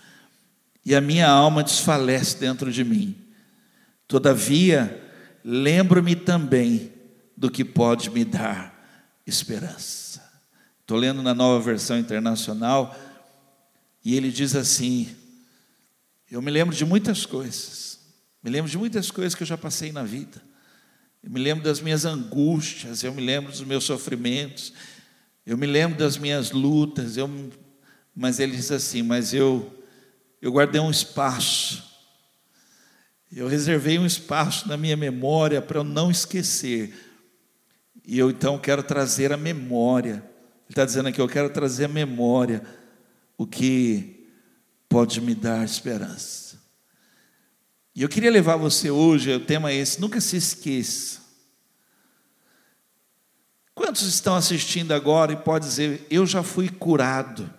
e 0.85 0.95
a 0.95 1.01
minha 1.01 1.27
alma 1.27 1.61
desfalece 1.61 2.37
dentro 2.39 2.71
de 2.71 2.85
mim. 2.85 3.13
Todavia, 4.07 5.03
lembro-me 5.43 6.15
também 6.15 6.89
do 7.35 7.51
que 7.51 7.65
pode 7.65 8.09
me 8.09 8.23
dar 8.23 8.73
esperança. 9.27 10.23
Estou 10.79 10.97
lendo 10.97 11.21
na 11.21 11.33
nova 11.33 11.61
versão 11.61 11.99
internacional, 11.99 12.97
e 14.05 14.15
ele 14.15 14.31
diz 14.31 14.55
assim: 14.55 15.13
Eu 16.31 16.41
me 16.41 16.49
lembro 16.49 16.73
de 16.73 16.85
muitas 16.85 17.25
coisas, 17.25 17.94
me 18.45 18.51
lembro 18.51 18.69
de 18.69 18.77
muitas 18.77 19.09
coisas 19.09 19.33
que 19.33 19.41
eu 19.41 19.47
já 19.47 19.57
passei 19.57 19.91
na 19.91 20.03
vida, 20.03 20.39
eu 21.23 21.31
me 21.31 21.39
lembro 21.39 21.63
das 21.63 21.79
minhas 21.79 22.05
angústias, 22.05 23.03
eu 23.03 23.11
me 23.11 23.19
lembro 23.19 23.51
dos 23.51 23.61
meus 23.61 23.83
sofrimentos, 23.83 24.71
eu 25.43 25.57
me 25.57 25.65
lembro 25.65 25.97
das 25.97 26.15
minhas 26.15 26.51
lutas, 26.51 27.17
eu, 27.17 27.27
mas 28.15 28.39
ele 28.39 28.55
diz 28.55 28.71
assim: 28.71 29.01
Mas 29.01 29.33
eu, 29.33 29.83
eu 30.39 30.51
guardei 30.51 30.79
um 30.79 30.91
espaço, 30.91 31.83
eu 33.31 33.47
reservei 33.47 33.97
um 33.97 34.05
espaço 34.05 34.67
na 34.67 34.77
minha 34.77 34.95
memória 34.95 35.59
para 35.59 35.79
eu 35.79 35.83
não 35.83 36.11
esquecer, 36.11 36.93
e 38.05 38.19
eu 38.19 38.29
então 38.29 38.59
quero 38.59 38.83
trazer 38.83 39.33
a 39.33 39.37
memória. 39.37 40.17
Ele 40.17 40.23
está 40.69 40.85
dizendo 40.85 41.09
aqui: 41.09 41.19
eu 41.19 41.27
quero 41.27 41.49
trazer 41.49 41.85
a 41.85 41.87
memória 41.87 42.61
o 43.39 43.47
que 43.47 44.29
pode 44.87 45.19
me 45.19 45.33
dar 45.33 45.65
esperança. 45.65 46.54
E 47.95 48.03
eu 48.03 48.09
queria 48.09 48.29
levar 48.29 48.57
você 48.57 48.91
hoje, 48.91 49.33
o 49.33 49.39
tema 49.39 49.71
é 49.71 49.75
esse, 49.75 50.01
nunca 50.01 50.19
se 50.19 50.35
esqueça. 50.35 51.21
Quantos 53.73 54.03
estão 54.03 54.35
assistindo 54.35 54.91
agora 54.91 55.31
e 55.31 55.37
pode 55.37 55.65
dizer, 55.65 56.05
eu 56.09 56.25
já 56.25 56.43
fui 56.43 56.69
curado, 56.69 57.49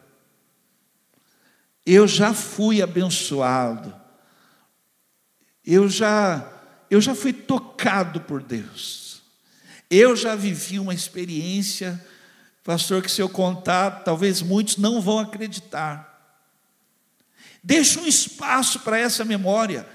eu 1.84 2.06
já 2.06 2.34
fui 2.34 2.82
abençoado, 2.82 3.94
eu 5.64 5.88
já, 5.88 6.46
eu 6.90 7.00
já 7.00 7.14
fui 7.14 7.32
tocado 7.32 8.20
por 8.20 8.42
Deus, 8.42 9.22
eu 9.90 10.14
já 10.14 10.34
vivi 10.34 10.78
uma 10.78 10.94
experiência 10.94 12.00
Pastor, 12.66 13.00
que 13.00 13.08
se 13.08 13.22
eu 13.22 13.28
contar, 13.28 14.02
talvez 14.02 14.42
muitos 14.42 14.76
não 14.76 15.00
vão 15.00 15.20
acreditar. 15.20 16.36
Deixa 17.62 18.00
um 18.00 18.06
espaço 18.06 18.80
para 18.80 18.98
essa 18.98 19.24
memória. 19.24 19.86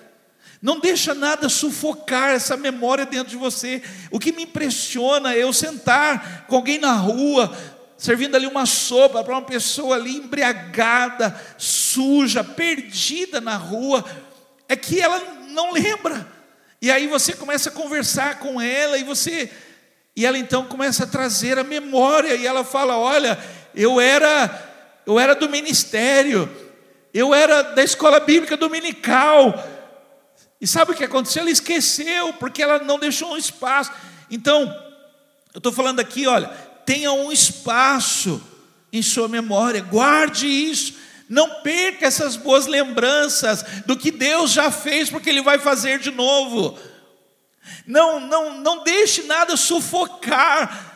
Não 0.62 0.80
deixa 0.80 1.16
nada 1.16 1.50
sufocar 1.50 2.30
essa 2.32 2.56
memória 2.56 3.06
dentro 3.06 3.30
de 3.30 3.38
você. 3.38 3.82
O 4.12 4.20
que 4.20 4.32
me 4.32 4.44
impressiona 4.44 5.34
é 5.34 5.42
eu 5.42 5.52
sentar 5.52 6.46
com 6.48 6.56
alguém 6.56 6.78
na 6.78 6.94
rua, 6.94 7.52
servindo 7.98 8.36
ali 8.36 8.46
uma 8.46 8.68
sopa 8.68 9.24
para 9.24 9.34
uma 9.34 9.42
pessoa 9.42 9.96
ali 9.96 10.18
embriagada, 10.18 11.36
suja, 11.58 12.44
perdida 12.44 13.42
na 13.42 13.56
rua, 13.56 14.06
é 14.70 14.76
que 14.76 15.02
ela 15.02 15.20
não 15.50 15.74
lembra. 15.74 16.28
E 16.80 16.92
aí 16.92 17.08
você 17.08 17.34
começa 17.34 17.70
a 17.70 17.74
conversar 17.74 18.38
com 18.38 18.62
ela 18.62 18.98
e 18.98 19.04
você 19.04 19.50
e 20.16 20.26
ela 20.26 20.38
então 20.38 20.66
começa 20.66 21.06
a 21.06 21.08
trazer 21.08 21.58
a 21.58 21.64
memória 21.64 22.36
e 22.36 22.46
ela 22.46 22.64
fala: 22.64 22.98
"Olha, 22.98 23.38
eu 23.74 24.00
era 24.00 24.70
eu 25.08 25.20
era 25.20 25.34
do 25.34 25.50
ministério, 25.50 26.50
eu 27.12 27.34
era 27.34 27.64
da 27.64 27.84
escola 27.84 28.20
bíblica 28.20 28.56
dominical". 28.56 29.81
E 30.62 30.68
sabe 30.68 30.92
o 30.92 30.96
que 30.96 31.04
aconteceu? 31.04 31.42
Ela 31.42 31.50
esqueceu, 31.50 32.34
porque 32.34 32.62
ela 32.62 32.78
não 32.78 33.00
deixou 33.00 33.34
um 33.34 33.38
espaço. 33.38 33.92
Então, 34.30 34.62
eu 35.52 35.58
estou 35.58 35.72
falando 35.72 36.00
aqui, 36.00 36.28
olha, 36.28 36.48
tenha 36.86 37.12
um 37.12 37.32
espaço 37.32 38.40
em 38.94 39.02
sua 39.02 39.28
memória, 39.28 39.82
guarde 39.82 40.46
isso, 40.46 40.94
não 41.28 41.62
perca 41.62 42.06
essas 42.06 42.36
boas 42.36 42.68
lembranças 42.68 43.64
do 43.86 43.98
que 43.98 44.12
Deus 44.12 44.52
já 44.52 44.70
fez, 44.70 45.10
porque 45.10 45.30
Ele 45.30 45.42
vai 45.42 45.58
fazer 45.58 45.98
de 45.98 46.12
novo. 46.12 46.78
Não, 47.88 48.20
não, 48.20 48.60
não 48.60 48.84
deixe 48.84 49.24
nada 49.24 49.58
sufocar. 49.58 50.91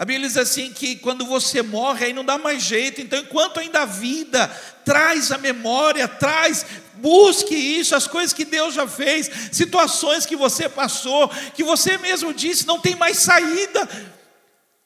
A 0.00 0.04
Bíblia 0.06 0.28
diz 0.28 0.38
assim 0.38 0.72
que 0.72 0.96
quando 0.96 1.26
você 1.26 1.60
morre 1.60 2.06
aí 2.06 2.14
não 2.14 2.24
dá 2.24 2.38
mais 2.38 2.62
jeito. 2.62 3.02
Então, 3.02 3.18
enquanto 3.18 3.60
ainda 3.60 3.82
há 3.82 3.84
vida, 3.84 4.48
traz 4.82 5.30
a 5.30 5.36
memória, 5.36 6.08
traz, 6.08 6.64
busque 6.94 7.54
isso, 7.54 7.94
as 7.94 8.06
coisas 8.06 8.32
que 8.32 8.46
Deus 8.46 8.72
já 8.72 8.88
fez, 8.88 9.30
situações 9.52 10.24
que 10.24 10.34
você 10.34 10.70
passou, 10.70 11.28
que 11.54 11.62
você 11.62 11.98
mesmo 11.98 12.32
disse 12.32 12.66
não 12.66 12.80
tem 12.80 12.96
mais 12.96 13.18
saída. 13.18 13.86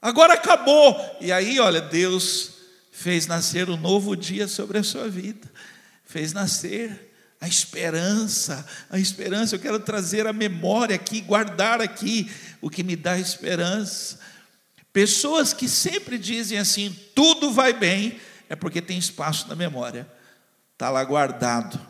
Agora 0.02 0.34
acabou. 0.34 1.00
E 1.20 1.30
aí, 1.30 1.60
olha, 1.60 1.80
Deus 1.80 2.50
fez 2.90 3.28
nascer 3.28 3.70
um 3.70 3.76
novo 3.76 4.16
dia 4.16 4.48
sobre 4.48 4.78
a 4.78 4.82
sua 4.82 5.08
vida. 5.08 5.48
Fez 6.04 6.32
nascer 6.32 7.14
a 7.40 7.46
esperança, 7.46 8.66
a 8.90 8.98
esperança, 8.98 9.54
eu 9.54 9.60
quero 9.60 9.78
trazer 9.78 10.26
a 10.26 10.32
memória 10.32 10.96
aqui, 10.96 11.20
guardar 11.20 11.80
aqui 11.80 12.28
o 12.60 12.68
que 12.68 12.82
me 12.82 12.96
dá 12.96 13.16
esperança. 13.16 14.18
Pessoas 14.94 15.52
que 15.52 15.68
sempre 15.68 16.16
dizem 16.16 16.56
assim, 16.56 16.96
tudo 17.16 17.50
vai 17.50 17.72
bem, 17.72 18.20
é 18.48 18.54
porque 18.54 18.80
tem 18.80 18.96
espaço 18.96 19.48
na 19.48 19.56
memória, 19.56 20.08
está 20.72 20.88
lá 20.88 21.02
guardado. 21.02 21.80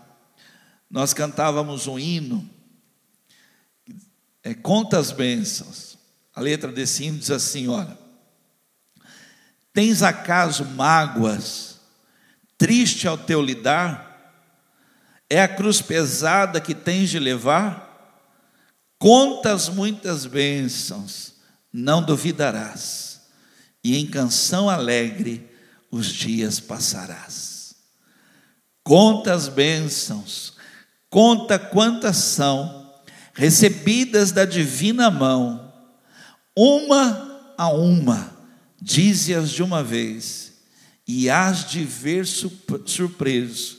Nós 0.91 1.13
cantávamos 1.13 1.87
um 1.87 1.99
hino, 1.99 2.49
é, 4.43 4.55
Conta 4.55 4.99
as 4.99 5.13
bênçãos. 5.13 5.99
A 6.35 6.41
letra 6.41 6.73
desse 6.73 7.05
hino 7.05 7.19
diz 7.19 7.31
assim: 7.31 7.69
olha, 7.69 7.99
tens 9.71 10.03
acaso 10.03 10.65
mágoas, 10.65 11.81
triste 12.57 13.07
ao 13.07 13.19
teu 13.19 13.43
lidar? 13.43 14.13
É 15.29 15.43
a 15.43 15.49
cruz 15.49 15.83
pesada 15.83 16.59
que 16.59 16.75
tens 16.75 17.11
de 17.11 17.19
levar? 17.19 17.85
Contas 18.99 19.69
muitas 19.69 20.25
bênçãos, 20.25 21.34
não 21.77 22.01
duvidarás, 22.01 23.21
e 23.83 23.97
em 23.97 24.07
canção 24.07 24.71
alegre 24.71 25.51
os 25.91 26.07
dias 26.07 26.61
passarás. 26.61 27.75
Conta 28.85 29.35
as 29.35 29.49
bênçãos, 29.49 30.55
conta 31.11 31.59
quantas 31.59 32.19
são, 32.19 32.95
recebidas 33.35 34.31
da 34.31 34.45
divina 34.45 35.11
mão, 35.11 35.73
uma 36.57 37.53
a 37.59 37.69
uma, 37.71 38.33
dize-as 38.81 39.51
de 39.51 39.61
uma 39.61 39.83
vez, 39.83 40.53
e 41.09 41.29
hás 41.29 41.69
de 41.69 41.83
ver 41.83 42.25
surpreso 42.25 43.79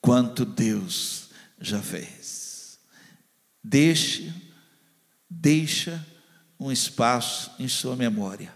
quanto 0.00 0.44
Deus 0.44 1.30
já 1.60 1.82
fez. 1.82 2.78
Deixe, 3.62 4.32
deixa 5.28 6.13
um 6.64 6.72
espaço 6.72 7.50
em 7.58 7.68
sua 7.68 7.94
memória. 7.94 8.50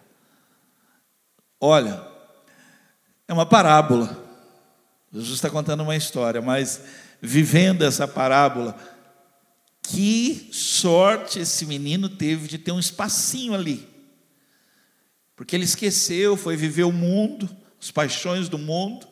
Olha, 1.61 2.03
é 3.27 3.35
uma 3.35 3.45
parábola. 3.45 4.25
Jesus 5.13 5.35
está 5.35 5.51
contando 5.51 5.83
uma 5.83 5.95
história, 5.95 6.41
mas 6.41 6.83
vivendo 7.21 7.83
essa 7.83 8.09
parábola, 8.09 8.79
que 9.83 10.49
sorte 10.51 11.41
esse 11.41 11.67
menino 11.67 12.09
teve 12.09 12.49
de 12.49 12.57
ter 12.57 12.73
um 12.73 12.79
espacinho 12.79 13.53
ali. 13.53 13.87
Porque 15.37 15.55
ele 15.55 15.65
esqueceu, 15.65 16.35
foi 16.35 16.57
viver 16.57 16.85
o 16.85 16.93
mundo, 16.93 17.55
as 17.79 17.91
paixões 17.91 18.49
do 18.49 18.57
mundo, 18.57 19.07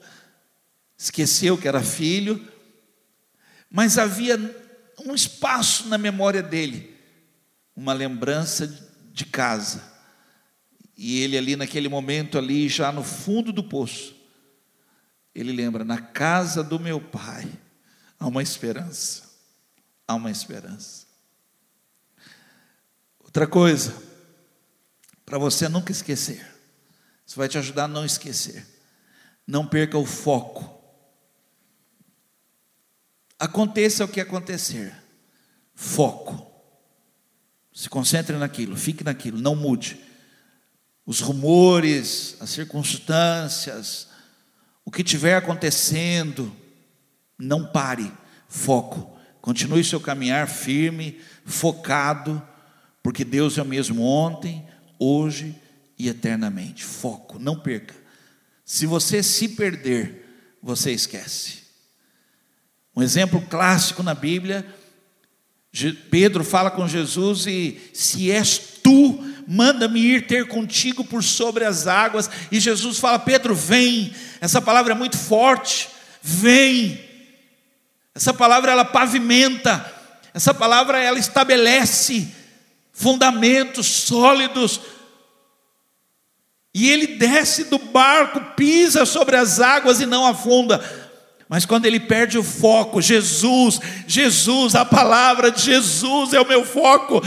esqueceu 0.96 1.58
que 1.58 1.68
era 1.68 1.82
filho, 1.82 2.42
mas 3.70 3.98
havia 3.98 4.38
um 5.04 5.14
espaço 5.14 5.86
na 5.86 5.98
memória 5.98 6.42
dele, 6.42 6.96
uma 7.76 7.92
lembrança 7.92 8.85
de 9.16 9.24
casa. 9.24 9.82
E 10.94 11.22
ele 11.22 11.38
ali 11.38 11.56
naquele 11.56 11.88
momento 11.88 12.36
ali, 12.36 12.68
já 12.68 12.92
no 12.92 13.02
fundo 13.02 13.50
do 13.50 13.64
poço, 13.64 14.14
ele 15.34 15.52
lembra, 15.52 15.84
na 15.84 15.98
casa 15.98 16.62
do 16.62 16.78
meu 16.78 17.00
pai 17.00 17.50
há 18.20 18.26
uma 18.26 18.42
esperança. 18.42 19.24
Há 20.06 20.14
uma 20.14 20.30
esperança. 20.30 21.06
Outra 23.18 23.46
coisa, 23.46 23.94
para 25.24 25.38
você 25.38 25.66
nunca 25.66 25.92
esquecer. 25.92 26.46
Isso 27.26 27.36
vai 27.36 27.48
te 27.48 27.56
ajudar 27.56 27.84
a 27.84 27.88
não 27.88 28.04
esquecer. 28.04 28.66
Não 29.46 29.66
perca 29.66 29.96
o 29.96 30.04
foco. 30.04 30.78
Aconteça 33.38 34.04
o 34.04 34.08
que 34.08 34.20
acontecer, 34.20 34.94
foco. 35.74 36.55
Se 37.76 37.90
concentre 37.90 38.34
naquilo, 38.38 38.74
fique 38.74 39.04
naquilo, 39.04 39.38
não 39.38 39.54
mude. 39.54 40.00
Os 41.04 41.20
rumores, 41.20 42.34
as 42.40 42.48
circunstâncias, 42.48 44.08
o 44.82 44.90
que 44.90 45.02
estiver 45.02 45.36
acontecendo, 45.36 46.50
não 47.38 47.70
pare, 47.70 48.10
foco. 48.48 49.14
Continue 49.42 49.84
seu 49.84 50.00
caminhar 50.00 50.48
firme, 50.48 51.20
focado, 51.44 52.42
porque 53.02 53.26
Deus 53.26 53.58
é 53.58 53.62
o 53.62 53.66
mesmo 53.66 54.02
ontem, 54.02 54.66
hoje 54.98 55.54
e 55.98 56.08
eternamente. 56.08 56.82
Foco, 56.82 57.38
não 57.38 57.60
perca. 57.60 57.94
Se 58.64 58.86
você 58.86 59.22
se 59.22 59.50
perder, 59.50 60.56
você 60.62 60.92
esquece. 60.92 61.64
Um 62.96 63.02
exemplo 63.02 63.38
clássico 63.42 64.02
na 64.02 64.14
Bíblia, 64.14 64.66
Pedro 66.10 66.42
fala 66.42 66.70
com 66.70 66.88
Jesus 66.88 67.46
e 67.46 67.78
se 67.92 68.30
és 68.30 68.58
tu, 68.82 69.22
manda-me 69.46 70.00
ir 70.00 70.26
ter 70.26 70.48
contigo 70.48 71.04
por 71.04 71.22
sobre 71.22 71.64
as 71.64 71.86
águas. 71.86 72.30
E 72.50 72.58
Jesus 72.58 72.98
fala: 72.98 73.18
Pedro, 73.18 73.54
vem. 73.54 74.12
Essa 74.40 74.60
palavra 74.60 74.94
é 74.94 74.96
muito 74.96 75.18
forte. 75.18 75.88
Vem. 76.22 77.00
Essa 78.14 78.32
palavra 78.32 78.72
ela 78.72 78.84
pavimenta. 78.84 79.92
Essa 80.32 80.54
palavra 80.54 80.98
ela 80.98 81.18
estabelece 81.18 82.28
fundamentos 82.92 83.86
sólidos. 83.86 84.80
E 86.72 86.90
ele 86.90 87.06
desce 87.16 87.64
do 87.64 87.78
barco, 87.78 88.54
pisa 88.54 89.06
sobre 89.06 89.36
as 89.36 89.60
águas 89.60 90.00
e 90.00 90.06
não 90.06 90.26
afunda. 90.26 91.05
Mas 91.48 91.64
quando 91.64 91.86
ele 91.86 92.00
perde 92.00 92.38
o 92.38 92.42
foco, 92.42 93.00
Jesus, 93.00 93.80
Jesus, 94.06 94.74
a 94.74 94.84
palavra 94.84 95.50
de 95.50 95.62
Jesus 95.62 96.32
é 96.32 96.40
o 96.40 96.48
meu 96.48 96.64
foco. 96.64 97.22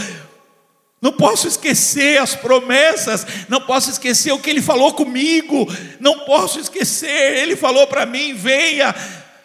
Não 1.01 1.13
posso 1.13 1.47
esquecer 1.47 2.21
as 2.21 2.35
promessas, 2.35 3.25
não 3.47 3.61
posso 3.61 3.89
esquecer 3.89 4.33
o 4.33 4.39
que 4.39 4.49
ele 4.49 4.61
falou 4.61 4.93
comigo, 4.93 5.65
não 5.99 6.19
posso 6.19 6.59
esquecer, 6.59 7.37
ele 7.37 7.55
falou 7.55 7.87
para 7.87 8.05
mim: 8.05 8.33
venha 8.33 8.93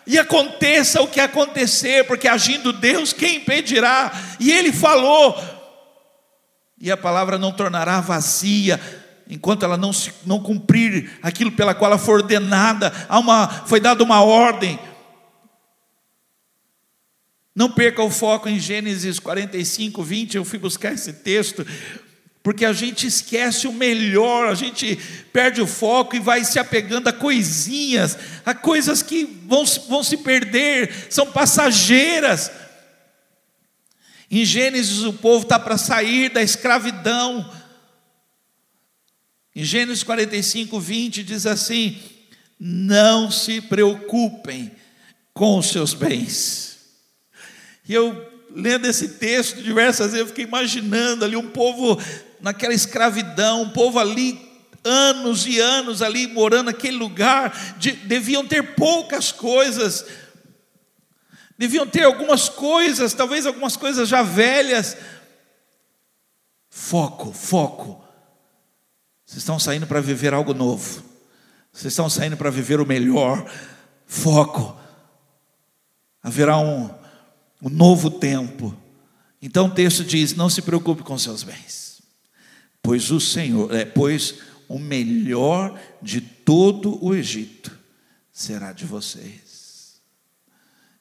e 0.06 0.18
aconteça 0.18 1.00
o 1.00 1.06
que 1.06 1.20
acontecer, 1.20 2.04
porque 2.06 2.28
agindo 2.28 2.72
Deus, 2.72 3.12
quem 3.12 3.37
impedirá? 3.37 4.12
E 4.38 4.50
ele 4.52 4.72
falou, 4.72 5.40
e 6.78 6.90
a 6.90 6.96
palavra 6.96 7.38
não 7.38 7.52
tornará 7.52 8.00
vazia, 8.00 8.80
enquanto 9.28 9.64
ela 9.64 9.76
não, 9.76 9.92
se, 9.92 10.12
não 10.26 10.40
cumprir 10.40 11.18
aquilo 11.22 11.52
pela 11.52 11.74
qual 11.74 11.90
ela 11.90 11.98
foi 11.98 12.16
ordenada, 12.16 12.92
há 13.08 13.18
uma, 13.18 13.48
foi 13.48 13.80
dada 13.80 14.02
uma 14.02 14.22
ordem. 14.22 14.78
Não 17.54 17.70
perca 17.70 18.02
o 18.02 18.10
foco 18.10 18.48
em 18.48 18.58
Gênesis 18.58 19.18
45, 19.18 20.02
20, 20.02 20.34
eu 20.34 20.44
fui 20.44 20.58
buscar 20.58 20.92
esse 20.92 21.12
texto, 21.12 21.64
porque 22.42 22.64
a 22.64 22.72
gente 22.72 23.06
esquece 23.06 23.66
o 23.66 23.72
melhor, 23.72 24.48
a 24.48 24.54
gente 24.54 24.96
perde 25.32 25.62
o 25.62 25.66
foco 25.66 26.16
e 26.16 26.20
vai 26.20 26.44
se 26.44 26.58
apegando 26.58 27.08
a 27.08 27.12
coisinhas, 27.12 28.18
a 28.44 28.54
coisas 28.54 29.02
que 29.02 29.24
vão, 29.46 29.64
vão 29.88 30.02
se 30.02 30.18
perder, 30.18 31.06
são 31.08 31.30
passageiras. 31.30 32.50
Em 34.30 34.44
Gênesis, 34.44 35.04
o 35.04 35.12
povo 35.12 35.44
está 35.44 35.58
para 35.58 35.78
sair 35.78 36.28
da 36.28 36.42
escravidão, 36.42 37.48
em 39.55 39.62
Gênesis 39.62 40.03
45, 40.03 40.81
20 40.81 41.23
diz 41.23 41.47
assim: 41.47 42.01
Não 42.59 43.31
se 43.31 43.61
preocupem 43.61 44.73
com 45.33 45.59
os 45.59 45.69
seus 45.69 45.95
bens. 45.95 46.79
E 47.88 47.95
eu, 47.95 48.33
lendo 48.51 48.87
esse 48.87 49.11
texto 49.11 49.62
diversas 49.62 50.07
vezes, 50.07 50.21
eu 50.21 50.27
fiquei 50.27 50.45
imaginando 50.45 51.25
ali 51.25 51.37
um 51.37 51.51
povo 51.51 52.01
naquela 52.40 52.75
escravidão, 52.75 53.62
um 53.62 53.71
povo 53.71 54.01
ali, 54.01 54.40
anos 54.83 55.47
e 55.47 55.61
anos 55.61 56.03
ali 56.03 56.27
morando 56.27 56.67
naquele 56.67 56.97
lugar, 56.97 57.77
de, 57.79 57.93
deviam 57.93 58.45
ter 58.45 58.75
poucas 58.75 59.31
coisas, 59.31 60.05
deviam 61.57 61.87
ter 61.87 62.03
algumas 62.03 62.49
coisas, 62.49 63.14
talvez 63.14 63.47
algumas 63.47 63.77
coisas 63.77 64.09
já 64.09 64.23
velhas. 64.23 64.97
Foco, 66.69 67.33
foco 67.33 68.04
vocês 69.26 69.38
estão 69.38 69.58
saindo 69.58 69.87
para 69.87 70.00
viver 70.00 70.34
algo 70.34 70.52
novo. 70.52 71.02
Vocês 71.72 71.92
estão 71.92 72.08
saindo 72.08 72.37
para 72.37 72.50
viver 72.50 72.80
o 72.80 72.87
melhor. 72.87 73.50
Foco. 74.06 74.78
Haverá 76.22 76.58
um, 76.58 76.90
um 77.62 77.68
novo 77.68 78.10
tempo. 78.10 78.76
Então 79.40 79.66
o 79.66 79.70
texto 79.70 80.04
diz: 80.04 80.34
Não 80.34 80.48
se 80.48 80.62
preocupe 80.62 81.02
com 81.02 81.18
seus 81.18 81.42
bens, 81.42 82.02
pois 82.82 83.10
o 83.10 83.20
Senhor, 83.20 83.74
é, 83.74 83.84
pois 83.84 84.37
o 84.68 84.78
melhor 84.78 85.78
de 86.00 86.20
todo 86.20 87.02
o 87.04 87.14
Egito 87.14 87.76
será 88.32 88.72
de 88.72 88.84
vocês. 88.84 90.00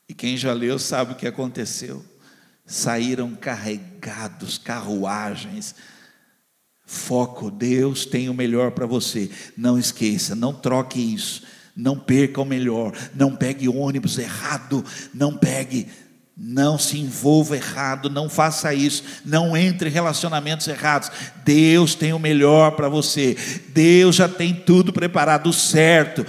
E 0.07 0.13
quem 0.13 0.37
já 0.37 0.53
leu 0.53 0.77
sabe 0.77 1.13
o 1.13 1.15
que 1.15 1.27
aconteceu. 1.27 2.03
Saíram 2.65 3.35
carregados, 3.35 4.57
carruagens, 4.57 5.75
Foco, 6.85 7.49
Deus 7.49 8.05
tem 8.05 8.29
o 8.29 8.33
melhor 8.33 8.71
para 8.71 8.85
você. 8.85 9.29
Não 9.57 9.77
esqueça, 9.77 10.35
não 10.35 10.53
troque 10.53 10.99
isso. 10.99 11.43
Não 11.75 11.97
perca 11.97 12.41
o 12.41 12.45
melhor. 12.45 12.93
Não 13.15 13.35
pegue 13.35 13.67
ônibus 13.67 14.17
errado. 14.17 14.83
Não 15.13 15.35
pegue. 15.35 15.87
Não 16.35 16.79
se 16.79 16.97
envolva 16.97 17.55
errado, 17.55 18.09
não 18.09 18.27
faça 18.27 18.73
isso, 18.73 19.03
não 19.23 19.55
entre 19.55 19.87
em 19.87 19.91
relacionamentos 19.91 20.67
errados. 20.67 21.11
Deus 21.45 21.93
tem 21.93 22.11
o 22.11 22.17
melhor 22.17 22.71
para 22.71 22.89
você, 22.89 23.37
Deus 23.69 24.15
já 24.15 24.27
tem 24.27 24.51
tudo 24.51 24.91
preparado 24.91 25.53
certo 25.53 26.25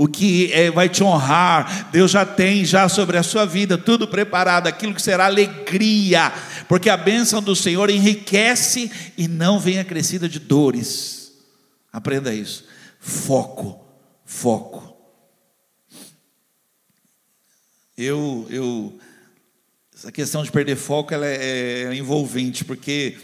o 0.00 0.08
que 0.08 0.50
é, 0.54 0.70
vai 0.70 0.88
te 0.88 1.04
honrar, 1.04 1.90
Deus 1.92 2.10
já 2.10 2.24
tem 2.24 2.64
já 2.64 2.88
sobre 2.88 3.18
a 3.18 3.22
sua 3.22 3.44
vida 3.44 3.76
tudo 3.76 4.08
preparado, 4.08 4.66
aquilo 4.66 4.94
que 4.94 5.02
será 5.02 5.26
alegria, 5.26 6.32
porque 6.66 6.88
a 6.88 6.96
bênção 6.96 7.42
do 7.42 7.54
Senhor 7.54 7.90
enriquece 7.90 8.90
e 9.18 9.28
não 9.28 9.60
vem 9.60 9.78
acrescida 9.78 10.26
de 10.26 10.38
dores. 10.38 11.34
Aprenda 11.92 12.32
isso. 12.32 12.64
Foco, 12.98 13.84
foco. 14.24 14.96
Eu, 17.94 18.46
eu, 18.48 18.98
essa 19.94 20.10
questão 20.10 20.42
de 20.42 20.50
perder 20.50 20.76
foco 20.76 21.12
ela 21.12 21.26
é, 21.26 21.82
é 21.82 21.94
envolvente, 21.94 22.64
porque 22.64 23.18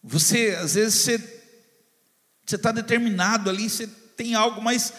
você, 0.00 0.56
às 0.60 0.74
vezes, 0.74 0.94
você 0.94 2.54
está 2.54 2.70
determinado 2.70 3.50
ali, 3.50 3.68
você 3.68 3.88
tem 4.16 4.36
algo, 4.36 4.62
mas 4.62 4.92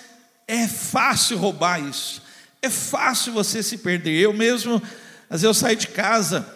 é 0.48 0.68
fácil 0.68 1.38
roubar 1.38 1.82
isso. 1.82 2.22
É 2.62 2.70
fácil 2.70 3.34
você 3.34 3.62
se 3.62 3.78
perder. 3.78 4.20
Eu 4.20 4.34
mesmo, 4.34 4.82
às 5.30 5.42
vezes 5.42 5.44
eu 5.44 5.54
saio 5.54 5.76
de 5.76 5.88
casa, 5.88 6.48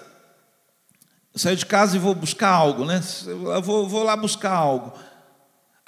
eu 1.34 1.40
saio 1.40 1.56
de 1.56 1.66
casa 1.66 1.96
e 1.96 2.00
vou 2.00 2.16
buscar 2.16 2.50
algo, 2.50 2.86
né? 2.86 3.02
Eu 3.26 3.62
vou, 3.62 3.88
vou 3.88 4.04
lá 4.04 4.16
buscar 4.16 4.54
algo. 4.54 4.98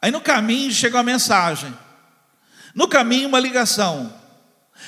Aí 0.02 0.12
no 0.12 0.22
caminho 0.22 0.72
chega 0.72 0.98
uma 0.98 1.04
mensagem. 1.04 1.74
No 2.76 2.88
caminho, 2.88 3.28
uma 3.28 3.40
ligação. 3.40 4.14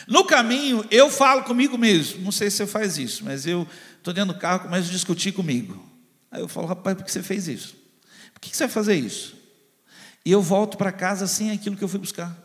No 0.08 0.24
caminho, 0.24 0.86
eu 0.89 1.10
falo 1.10 1.43
comigo 1.43 1.78
mesmo. 1.78 2.21
Não 2.21 2.32
sei 2.32 2.50
se 2.50 2.58
você 2.58 2.67
faz 2.67 2.97
isso, 2.97 3.26
mas 3.26 3.45
eu 3.45 3.67
estou 3.97 4.13
dentro 4.13 4.34
do 4.34 4.39
carro 4.39 4.62
começo 4.62 4.89
a 4.89 4.91
discutir 4.91 5.32
comigo. 5.32 5.84
Aí 6.32 6.41
eu 6.41 6.47
falo, 6.47 6.67
rapaz, 6.67 6.95
por 6.95 7.04
que 7.04 7.12
você 7.12 7.21
fez 7.21 7.47
isso? 7.47 7.76
Por 8.34 8.39
que 8.39 8.56
você 8.56 8.63
vai 8.63 8.74
fazer 8.74 8.95
isso? 8.95 9.36
E 10.26 10.32
eu 10.32 10.41
volto 10.41 10.78
para 10.78 10.91
casa 10.91 11.28
sem 11.28 11.52
aquilo 11.52 11.76
que 11.76 11.84
eu 11.84 11.88
fui 11.88 12.00
buscar. 12.00 12.36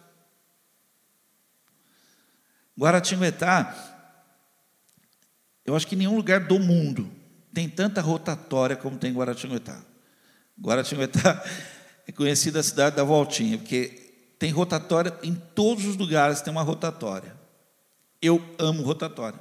Guaratinguetá, 2.79 3.75
eu 5.65 5.75
acho 5.75 5.87
que 5.87 5.97
nenhum 5.97 6.15
lugar 6.15 6.41
do 6.41 6.59
mundo 6.59 7.11
tem 7.53 7.69
tanta 7.69 8.03
rotatória 8.03 8.77
como 8.77 8.99
tem 8.99 9.15
Guaratinguetá. 9.15 9.81
Guaratinguetá 10.61 11.43
é 12.07 12.13
conhecida 12.13 12.61
a 12.61 12.63
cidade 12.63 12.97
da 12.97 13.03
voltinha, 13.03 13.57
porque 13.57 14.35
tem 14.39 14.51
rotatória 14.51 15.19
em 15.23 15.35
todos 15.35 15.87
os 15.87 15.97
lugares, 15.97 16.43
tem 16.43 16.53
uma 16.53 16.63
rotatória. 16.63 17.35
Eu 18.21 18.43
amo 18.59 18.83
rotatória, 18.83 19.39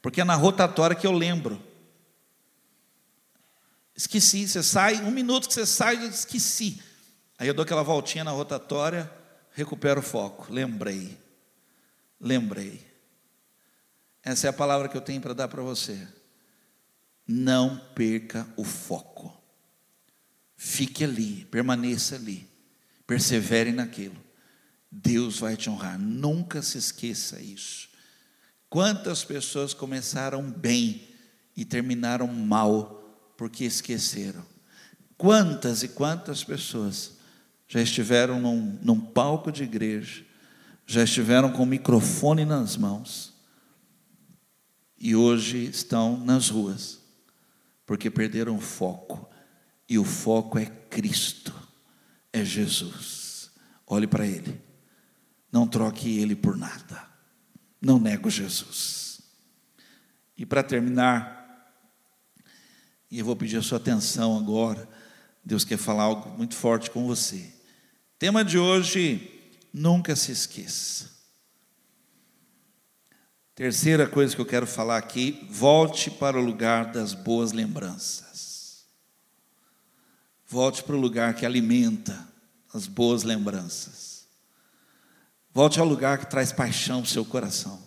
porque 0.00 0.20
é 0.20 0.24
na 0.24 0.36
rotatória 0.36 0.94
que 0.94 1.06
eu 1.06 1.12
lembro. 1.12 1.60
Esqueci, 3.94 4.46
você 4.46 4.62
sai, 4.62 5.02
um 5.02 5.10
minuto 5.10 5.48
que 5.48 5.54
você 5.54 5.66
sai, 5.66 5.96
eu 5.96 6.08
esqueci. 6.08 6.80
Aí 7.38 7.48
eu 7.48 7.54
dou 7.54 7.64
aquela 7.64 7.82
voltinha 7.82 8.22
na 8.22 8.30
rotatória, 8.30 9.10
recupero 9.52 10.00
o 10.00 10.02
foco, 10.02 10.46
lembrei 10.52 11.18
lembrei. 12.22 12.80
Essa 14.22 14.46
é 14.46 14.50
a 14.50 14.52
palavra 14.52 14.88
que 14.88 14.96
eu 14.96 15.00
tenho 15.00 15.20
para 15.20 15.34
dar 15.34 15.48
para 15.48 15.62
você. 15.62 16.06
Não 17.26 17.76
perca 17.94 18.46
o 18.56 18.62
foco. 18.62 19.36
Fique 20.56 21.02
ali, 21.02 21.44
permaneça 21.46 22.14
ali, 22.14 22.48
persevere 23.04 23.72
naquilo. 23.72 24.16
Deus 24.88 25.40
vai 25.40 25.56
te 25.56 25.68
honrar. 25.68 25.98
Nunca 25.98 26.62
se 26.62 26.78
esqueça 26.78 27.40
isso. 27.40 27.88
Quantas 28.70 29.24
pessoas 29.24 29.74
começaram 29.74 30.48
bem 30.48 31.08
e 31.56 31.64
terminaram 31.64 32.28
mal 32.28 33.34
porque 33.36 33.64
esqueceram? 33.64 34.46
Quantas 35.16 35.82
e 35.82 35.88
quantas 35.88 36.44
pessoas 36.44 37.12
já 37.66 37.80
estiveram 37.80 38.40
num, 38.40 38.78
num 38.82 39.00
palco 39.00 39.50
de 39.50 39.64
igreja 39.64 40.24
já 40.92 41.04
estiveram 41.04 41.50
com 41.50 41.62
o 41.62 41.66
microfone 41.66 42.44
nas 42.44 42.76
mãos 42.76 43.32
e 44.98 45.16
hoje 45.16 45.64
estão 45.64 46.18
nas 46.18 46.50
ruas, 46.50 47.00
porque 47.86 48.10
perderam 48.10 48.56
o 48.56 48.60
foco, 48.60 49.26
e 49.88 49.98
o 49.98 50.04
foco 50.04 50.58
é 50.58 50.66
Cristo, 50.66 51.54
é 52.30 52.44
Jesus. 52.44 53.50
Olhe 53.86 54.06
para 54.06 54.26
Ele, 54.26 54.60
não 55.50 55.66
troque 55.66 56.18
Ele 56.18 56.36
por 56.36 56.58
nada, 56.58 57.08
não 57.80 57.98
nego 57.98 58.28
Jesus. 58.28 59.22
E 60.36 60.44
para 60.44 60.62
terminar, 60.62 61.72
e 63.10 63.18
eu 63.18 63.24
vou 63.24 63.34
pedir 63.34 63.56
a 63.56 63.62
sua 63.62 63.78
atenção 63.78 64.36
agora, 64.36 64.86
Deus 65.42 65.64
quer 65.64 65.78
falar 65.78 66.02
algo 66.02 66.36
muito 66.36 66.54
forte 66.54 66.90
com 66.90 67.06
você. 67.06 67.50
Tema 68.18 68.44
de 68.44 68.58
hoje, 68.58 69.31
nunca 69.72 70.14
se 70.14 70.32
esqueça. 70.32 71.10
Terceira 73.54 74.06
coisa 74.06 74.34
que 74.34 74.40
eu 74.40 74.46
quero 74.46 74.66
falar 74.66 74.96
aqui, 74.96 75.46
volte 75.50 76.10
para 76.10 76.38
o 76.38 76.44
lugar 76.44 76.90
das 76.92 77.14
boas 77.14 77.52
lembranças. 77.52 78.86
Volte 80.46 80.82
para 80.82 80.96
o 80.96 81.00
lugar 81.00 81.34
que 81.34 81.46
alimenta 81.46 82.28
as 82.72 82.86
boas 82.86 83.22
lembranças. 83.22 84.26
Volte 85.52 85.78
ao 85.78 85.86
lugar 85.86 86.18
que 86.18 86.26
traz 86.26 86.50
paixão 86.50 87.02
para 87.02 87.08
o 87.08 87.10
seu 87.10 87.24
coração. 87.24 87.82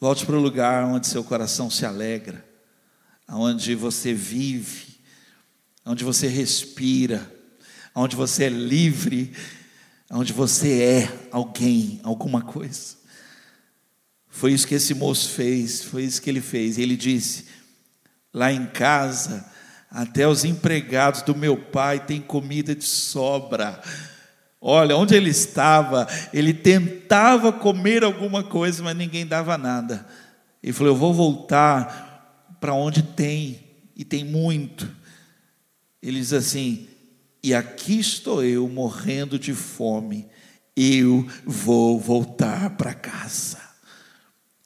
Volte 0.00 0.26
para 0.26 0.36
o 0.36 0.40
lugar 0.40 0.84
onde 0.84 1.06
seu 1.06 1.22
coração 1.22 1.70
se 1.70 1.86
alegra, 1.86 2.44
onde 3.28 3.74
você 3.74 4.12
vive, 4.12 5.00
onde 5.86 6.04
você 6.04 6.26
respira, 6.26 7.32
onde 7.94 8.16
você 8.16 8.44
é 8.44 8.48
livre, 8.48 9.32
onde 10.10 10.32
você 10.32 10.82
é 10.82 11.28
alguém, 11.30 12.00
alguma 12.02 12.42
coisa. 12.42 12.96
Foi 14.28 14.52
isso 14.52 14.66
que 14.66 14.74
esse 14.74 14.94
moço 14.94 15.30
fez, 15.30 15.82
foi 15.84 16.04
isso 16.04 16.20
que 16.20 16.28
ele 16.28 16.40
fez. 16.40 16.78
Ele 16.78 16.96
disse: 16.96 17.46
lá 18.32 18.52
em 18.52 18.66
casa, 18.66 19.48
até 19.90 20.26
os 20.26 20.44
empregados 20.44 21.22
do 21.22 21.36
meu 21.36 21.56
pai 21.56 22.04
têm 22.04 22.20
comida 22.20 22.74
de 22.74 22.84
sobra. 22.84 23.80
Olha, 24.60 24.96
onde 24.96 25.14
ele 25.14 25.30
estava, 25.30 26.08
ele 26.32 26.52
tentava 26.52 27.52
comer 27.52 28.02
alguma 28.02 28.42
coisa, 28.42 28.82
mas 28.82 28.96
ninguém 28.96 29.24
dava 29.24 29.56
nada. 29.56 30.04
Ele 30.62 30.72
falou: 30.72 30.94
Eu 30.94 30.98
vou 30.98 31.14
voltar 31.14 32.56
para 32.60 32.74
onde 32.74 33.02
tem, 33.02 33.60
e 33.94 34.04
tem 34.04 34.24
muito. 34.24 34.90
Ele 36.02 36.18
diz 36.18 36.32
assim: 36.32 36.88
E 37.44 37.54
aqui 37.54 38.00
estou 38.00 38.42
eu 38.42 38.66
morrendo 38.70 39.38
de 39.38 39.52
fome, 39.52 40.26
eu 40.74 41.28
vou 41.44 42.00
voltar 42.00 42.70
para 42.70 42.94
casa. 42.94 43.60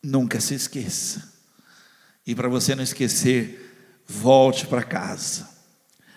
Nunca 0.00 0.40
se 0.40 0.54
esqueça. 0.54 1.28
E 2.24 2.36
para 2.36 2.48
você 2.48 2.76
não 2.76 2.84
esquecer, 2.84 4.04
volte 4.06 4.64
para 4.64 4.84
casa, 4.84 5.48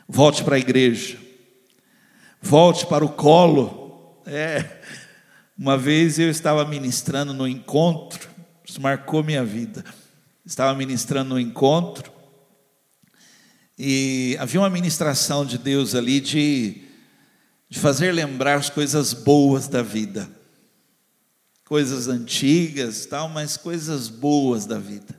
volte 0.08 0.44
para 0.44 0.56
a 0.56 0.60
igreja, 0.60 1.18
volte 2.40 2.86
para 2.86 3.04
o 3.04 3.10
colo. 3.10 4.22
É, 4.28 4.84
uma 5.58 5.76
vez 5.80 6.20
eu 6.20 6.30
estava 6.30 6.64
ministrando 6.64 7.34
no 7.34 7.48
encontro, 7.48 8.30
isso 8.64 8.80
marcou 8.80 9.24
minha 9.24 9.44
vida. 9.44 9.84
Estava 10.46 10.78
ministrando 10.78 11.32
no 11.32 11.40
encontro 11.40 12.21
e 13.84 14.38
havia 14.40 14.62
uma 14.62 14.70
ministração 14.70 15.44
de 15.44 15.58
Deus 15.58 15.96
ali 15.96 16.20
de, 16.20 16.84
de 17.68 17.80
fazer 17.80 18.12
lembrar 18.12 18.56
as 18.56 18.70
coisas 18.70 19.14
boas 19.14 19.68
da 19.68 19.82
vida 19.82 20.30
coisas 21.72 22.10
antigas, 22.10 23.06
tal, 23.06 23.30
mas 23.30 23.56
coisas 23.56 24.10
boas 24.10 24.66
da 24.66 24.78
vida. 24.78 25.18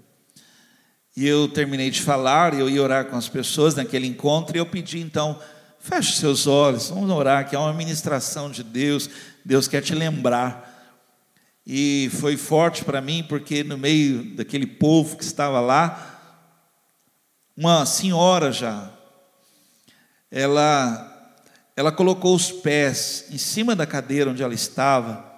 E 1.16 1.26
eu 1.26 1.48
terminei 1.48 1.90
de 1.90 2.02
falar, 2.02 2.52
eu 2.52 2.68
ia 2.68 2.82
orar 2.82 3.06
com 3.06 3.16
as 3.16 3.26
pessoas 3.26 3.74
naquele 3.74 4.06
encontro, 4.06 4.54
e 4.54 4.60
eu 4.60 4.66
pedi 4.66 5.00
então, 5.00 5.40
feche 5.80 6.18
seus 6.18 6.46
olhos, 6.46 6.90
vamos 6.90 7.10
orar, 7.10 7.48
que 7.48 7.56
é 7.56 7.58
uma 7.58 7.72
ministração 7.72 8.50
de 8.50 8.62
Deus, 8.62 9.08
Deus 9.42 9.66
quer 9.66 9.80
te 9.80 9.94
lembrar. 9.94 10.92
E 11.66 12.10
foi 12.20 12.36
forte 12.36 12.84
para 12.84 13.00
mim, 13.00 13.24
porque 13.26 13.64
no 13.64 13.78
meio 13.78 14.36
daquele 14.36 14.66
povo 14.66 15.16
que 15.16 15.24
estava 15.24 15.58
lá, 15.58 16.11
uma 17.56 17.84
senhora 17.84 18.50
já, 18.50 18.90
ela, 20.30 21.36
ela 21.76 21.92
colocou 21.92 22.34
os 22.34 22.50
pés 22.50 23.26
em 23.30 23.38
cima 23.38 23.76
da 23.76 23.86
cadeira 23.86 24.30
onde 24.30 24.42
ela 24.42 24.54
estava, 24.54 25.30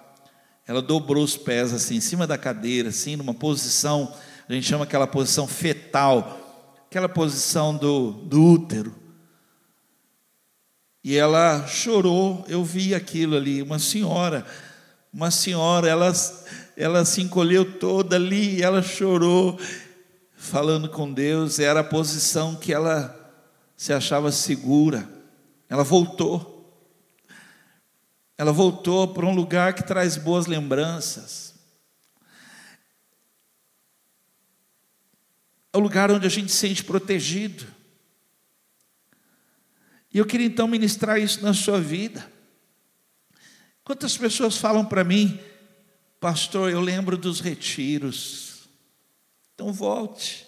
ela 0.66 0.80
dobrou 0.80 1.22
os 1.22 1.36
pés 1.36 1.72
assim, 1.72 1.96
em 1.96 2.00
cima 2.00 2.26
da 2.26 2.38
cadeira, 2.38 2.88
assim, 2.88 3.16
numa 3.16 3.34
posição, 3.34 4.14
a 4.48 4.52
gente 4.52 4.66
chama 4.66 4.84
aquela 4.84 5.06
posição 5.06 5.46
fetal, 5.46 6.84
aquela 6.88 7.08
posição 7.08 7.76
do, 7.76 8.12
do 8.12 8.42
útero. 8.42 8.94
E 11.02 11.16
ela 11.16 11.66
chorou, 11.66 12.44
eu 12.48 12.64
vi 12.64 12.94
aquilo 12.94 13.36
ali, 13.36 13.60
uma 13.60 13.78
senhora, 13.78 14.46
uma 15.12 15.30
senhora, 15.30 15.86
ela, 15.88 16.12
ela 16.76 17.04
se 17.04 17.20
encolheu 17.20 17.78
toda 17.78 18.16
ali, 18.16 18.62
ela 18.62 18.80
chorou, 18.80 19.58
falando 20.44 20.90
com 20.90 21.10
Deus, 21.10 21.58
era 21.58 21.80
a 21.80 21.84
posição 21.84 22.54
que 22.54 22.72
ela 22.72 23.18
se 23.76 23.92
achava 23.94 24.30
segura. 24.30 25.08
Ela 25.70 25.82
voltou. 25.82 26.52
Ela 28.36 28.52
voltou 28.52 29.08
para 29.14 29.24
um 29.24 29.34
lugar 29.34 29.72
que 29.72 29.82
traz 29.82 30.18
boas 30.18 30.46
lembranças. 30.46 31.54
É 35.72 35.78
o 35.78 35.80
lugar 35.80 36.10
onde 36.10 36.26
a 36.26 36.30
gente 36.30 36.52
se 36.52 36.58
sente 36.58 36.84
protegido. 36.84 37.66
E 40.12 40.18
eu 40.18 40.26
queria 40.26 40.46
então 40.46 40.68
ministrar 40.68 41.18
isso 41.18 41.42
na 41.42 41.54
sua 41.54 41.80
vida. 41.80 42.30
Quantas 43.82 44.16
pessoas 44.16 44.58
falam 44.58 44.84
para 44.84 45.02
mim, 45.02 45.40
pastor, 46.20 46.70
eu 46.70 46.80
lembro 46.80 47.16
dos 47.16 47.40
retiros. 47.40 48.53
Então 49.54 49.72
volte. 49.72 50.46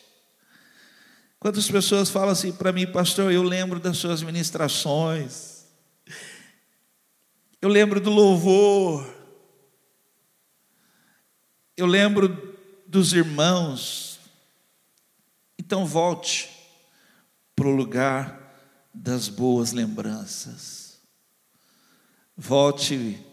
Quantas 1.39 1.71
pessoas 1.71 2.11
falam 2.11 2.31
assim 2.31 2.53
para 2.53 2.73
mim, 2.73 2.87
pastor, 2.87 3.31
eu 3.33 3.43
lembro 3.43 3.79
das 3.79 3.99
suas 3.99 4.23
ministrações. 4.23 5.67
Eu 7.63 7.69
lembro 7.69 8.01
do 8.01 8.11
louvor. 8.11 9.07
Eu 11.77 11.87
lembro 11.87 12.57
dos 12.87 13.13
irmãos. 13.13 14.19
Então 15.57 15.87
volte 15.87 16.51
para 17.55 17.69
o 17.69 17.77
lugar 17.77 18.43
das 18.93 19.29
boas 19.29 19.73
lembranças. 19.73 21.01
Volte 22.37 23.25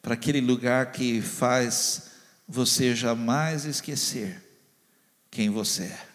para 0.00 0.14
aquele 0.14 0.40
lugar 0.40 0.90
que 0.92 1.20
faz 1.20 2.12
você 2.46 2.94
jamais 2.94 3.66
esquecer 3.66 4.47
quem 5.30 5.50
você 5.50 5.84
é. 5.84 6.06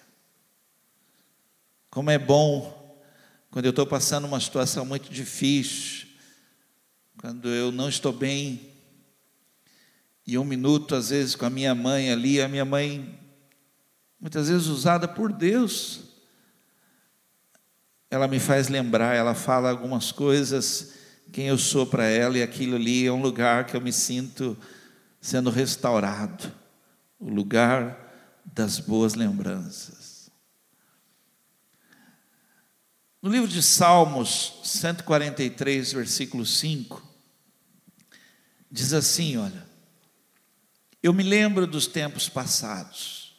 Como 1.90 2.10
é 2.10 2.18
bom 2.18 2.82
quando 3.52 3.66
eu 3.66 3.70
estou 3.70 3.86
passando 3.86 4.26
uma 4.26 4.40
situação 4.40 4.84
muito 4.84 5.12
difícil, 5.12 6.08
quando 7.18 7.48
eu 7.50 7.72
não 7.72 7.88
estou 7.88 8.12
bem, 8.12 8.74
e 10.26 10.38
um 10.38 10.44
minuto, 10.44 10.96
às 10.96 11.10
vezes, 11.10 11.36
com 11.36 11.46
a 11.46 11.50
minha 11.50 11.76
mãe 11.76 12.12
ali, 12.12 12.42
a 12.42 12.48
minha 12.48 12.66
mãe, 12.66 13.20
muitas 14.20 14.48
vezes 14.48 14.68
usada 14.68 15.08
por 15.08 15.32
Deus, 15.32 16.02
ela 18.10 18.28
me 18.28 18.40
faz 18.40 18.70
lembrar, 18.70 19.16
ela 19.16 19.36
fala 19.36 19.70
algumas 19.70 20.12
coisas, 20.12 20.94
quem 21.32 21.48
eu 21.48 21.58
sou 21.58 21.86
para 21.86 22.06
ela, 22.06 22.38
e 22.38 22.44
aquilo 22.44 22.76
ali 22.76 23.06
é 23.06 23.12
um 23.12 23.22
lugar 23.22 23.66
que 23.66 23.76
eu 23.76 23.82
me 23.82 23.92
sinto 23.92 24.58
sendo 25.22 25.50
restaurado 25.50 26.52
o 27.20 27.30
lugar 27.30 28.03
das 28.46 28.80
boas 28.80 29.14
lembranças. 29.14 30.32
No 33.22 33.30
livro 33.30 33.48
de 33.48 33.64
Salmos 33.64 34.60
143, 34.66 35.94
versículo 35.94 36.46
5, 36.46 37.02
diz 38.70 38.92
assim: 38.92 39.38
olha, 39.38 39.66
eu 41.02 41.14
me 41.14 41.24
lembro 41.24 41.66
dos 41.66 41.88
tempos 41.88 42.28
passados, 42.28 43.36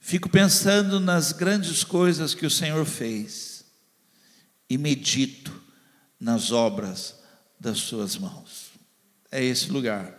fico 0.00 0.28
pensando 0.30 0.98
nas 0.98 1.32
grandes 1.32 1.84
coisas 1.84 2.34
que 2.34 2.46
o 2.46 2.50
Senhor 2.50 2.86
fez 2.86 3.66
e 4.70 4.78
medito 4.78 5.62
nas 6.18 6.50
obras 6.50 7.16
das 7.60 7.78
Suas 7.78 8.16
mãos. 8.16 8.72
É 9.30 9.44
esse 9.44 9.70
lugar. 9.70 10.16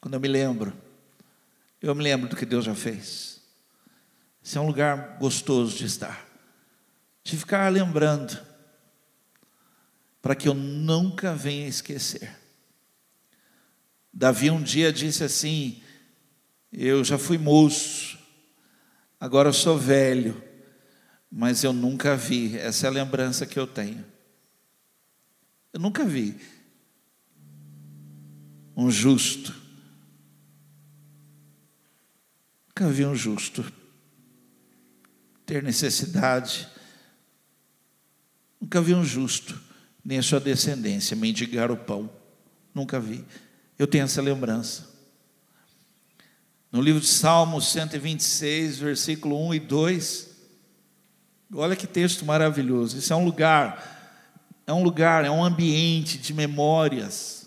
Quando 0.00 0.14
eu 0.14 0.20
me 0.20 0.26
lembro, 0.26 0.76
eu 1.82 1.94
me 1.94 2.02
lembro 2.02 2.28
do 2.28 2.36
que 2.36 2.46
Deus 2.46 2.64
já 2.64 2.74
fez. 2.74 3.40
Esse 4.44 4.58
é 4.58 4.60
um 4.60 4.66
lugar 4.66 5.18
gostoso 5.18 5.76
de 5.76 5.86
estar, 5.86 6.26
de 7.22 7.36
ficar 7.36 7.70
lembrando 7.70 8.38
para 10.20 10.34
que 10.34 10.48
eu 10.48 10.54
nunca 10.54 11.34
venha 11.34 11.66
esquecer 11.68 12.42
Davi 14.12 14.50
um 14.50 14.62
dia 14.62 14.92
disse 14.92 15.24
assim: 15.24 15.80
Eu 16.70 17.02
já 17.02 17.16
fui 17.16 17.38
moço, 17.38 18.18
agora 19.18 19.48
eu 19.48 19.52
sou 19.54 19.78
velho, 19.78 20.42
mas 21.30 21.64
eu 21.64 21.72
nunca 21.72 22.14
vi, 22.14 22.58
essa 22.58 22.86
é 22.86 22.88
a 22.88 22.92
lembrança 22.92 23.46
que 23.46 23.58
eu 23.58 23.66
tenho. 23.66 24.04
Eu 25.72 25.80
nunca 25.80 26.04
vi 26.04 26.36
um 28.76 28.90
justo, 28.90 29.54
nunca 32.74 32.92
vi 32.92 33.04
um 33.04 33.14
justo 33.14 33.70
ter 35.44 35.62
necessidade, 35.62 36.66
nunca 38.60 38.80
vi 38.80 38.94
um 38.94 39.04
justo, 39.04 39.60
nem 40.04 40.18
a 40.18 40.22
sua 40.22 40.40
descendência, 40.40 41.16
mendigar 41.16 41.70
o 41.70 41.76
pão, 41.76 42.10
nunca 42.74 42.98
vi. 42.98 43.24
Eu 43.78 43.86
tenho 43.86 44.04
essa 44.04 44.22
lembrança. 44.22 44.90
No 46.70 46.80
livro 46.80 47.00
de 47.00 47.06
Salmos 47.06 47.70
126, 47.70 48.78
versículo 48.78 49.46
1 49.48 49.54
e 49.54 49.60
2, 49.60 50.30
olha 51.54 51.76
que 51.76 51.86
texto 51.86 52.24
maravilhoso. 52.24 52.96
Isso 52.96 53.12
é 53.12 53.16
um 53.16 53.24
lugar, 53.24 54.62
é 54.66 54.72
um 54.72 54.82
lugar, 54.82 55.24
é 55.24 55.30
um 55.30 55.44
ambiente 55.44 56.16
de 56.16 56.32
memórias. 56.32 57.41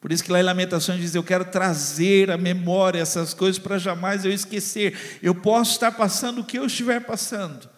Por 0.00 0.10
isso 0.10 0.24
que 0.24 0.32
lá 0.32 0.40
em 0.40 0.44
Lamentações 0.44 1.00
diz: 1.00 1.14
Eu 1.14 1.22
quero 1.22 1.44
trazer 1.44 2.30
à 2.30 2.38
memória 2.38 2.98
essas 2.98 3.34
coisas 3.34 3.58
para 3.58 3.78
jamais 3.78 4.24
eu 4.24 4.32
esquecer. 4.32 5.18
Eu 5.22 5.34
posso 5.34 5.72
estar 5.72 5.92
passando 5.92 6.40
o 6.40 6.44
que 6.44 6.58
eu 6.58 6.66
estiver 6.66 7.04
passando, 7.04 7.68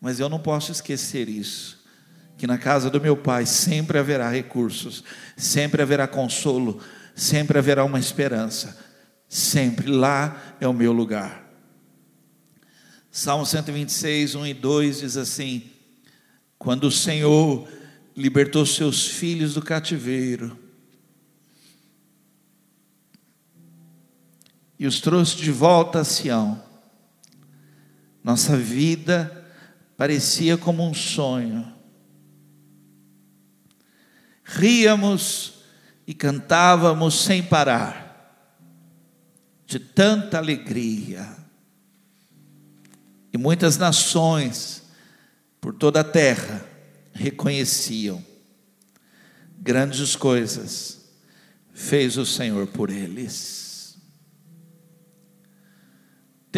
mas 0.00 0.20
eu 0.20 0.28
não 0.28 0.38
posso 0.38 0.70
esquecer 0.70 1.28
isso 1.28 1.78
que 2.38 2.46
na 2.46 2.56
casa 2.56 2.88
do 2.88 3.00
meu 3.00 3.16
pai 3.16 3.44
sempre 3.44 3.98
haverá 3.98 4.30
recursos, 4.30 5.02
sempre 5.36 5.82
haverá 5.82 6.06
consolo, 6.06 6.80
sempre 7.12 7.58
haverá 7.58 7.84
uma 7.84 7.98
esperança, 7.98 8.78
sempre 9.28 9.88
lá 9.88 10.54
é 10.60 10.68
o 10.68 10.72
meu 10.72 10.92
lugar. 10.92 11.44
Salmo 13.10 13.44
126, 13.44 14.36
1 14.36 14.46
e 14.46 14.54
2 14.54 15.00
diz 15.00 15.16
assim: 15.16 15.64
Quando 16.56 16.84
o 16.84 16.92
Senhor 16.92 17.66
libertou 18.16 18.64
seus 18.64 19.04
filhos 19.04 19.54
do 19.54 19.62
cativeiro 19.62 20.56
e 24.78 24.86
os 24.86 25.00
trouxe 25.00 25.36
de 25.36 25.50
volta 25.50 26.00
a 26.00 26.04
Sião, 26.04 26.62
nossa 28.22 28.56
vida 28.56 29.46
parecia 29.96 30.56
como 30.56 30.86
um 30.86 30.94
sonho 30.94 31.78
ríamos 34.48 35.54
e 36.06 36.14
cantávamos 36.14 37.22
sem 37.22 37.42
parar, 37.42 38.06
de 39.66 39.78
tanta 39.78 40.38
alegria. 40.38 41.36
E 43.30 43.36
muitas 43.36 43.76
nações 43.76 44.84
por 45.60 45.74
toda 45.74 46.00
a 46.00 46.04
terra 46.04 46.64
reconheciam 47.12 48.24
grandes 49.58 50.16
coisas 50.16 51.10
fez 51.74 52.16
o 52.16 52.24
Senhor 52.24 52.66
por 52.68 52.88
eles. 52.88 53.67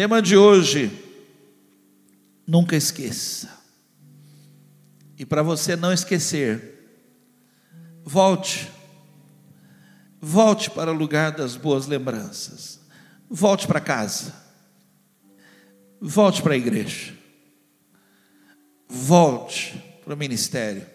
Tema 0.01 0.19
de 0.19 0.35
hoje, 0.35 0.91
nunca 2.47 2.75
esqueça. 2.75 3.55
E 5.15 5.23
para 5.23 5.43
você 5.43 5.75
não 5.75 5.93
esquecer, 5.93 6.89
Volte. 8.03 8.71
Volte 10.19 10.71
para 10.71 10.91
o 10.91 10.95
lugar 10.95 11.33
das 11.33 11.55
boas 11.55 11.85
lembranças. 11.85 12.79
Volte 13.29 13.67
para 13.67 13.79
casa. 13.79 14.33
Volte 16.01 16.41
para 16.41 16.55
a 16.55 16.57
igreja. 16.57 17.13
Volte 18.89 19.99
para 20.03 20.15
o 20.15 20.17
ministério. 20.17 20.87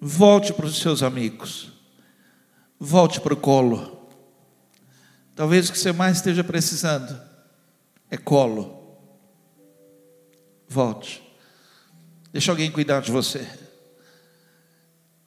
Volte 0.00 0.50
para 0.54 0.64
os 0.64 0.78
seus 0.78 1.02
amigos. 1.02 1.70
Volte 2.80 3.20
para 3.20 3.34
o 3.34 3.36
colo. 3.36 4.08
Talvez 5.34 5.68
o 5.68 5.72
que 5.72 5.78
você 5.78 5.92
mais 5.92 6.16
esteja 6.16 6.42
precisando 6.42 7.35
é 8.10 8.16
colo. 8.16 8.76
Volte. 10.68 11.22
Deixa 12.32 12.52
alguém 12.52 12.70
cuidar 12.70 13.00
de 13.00 13.10
você. 13.10 13.46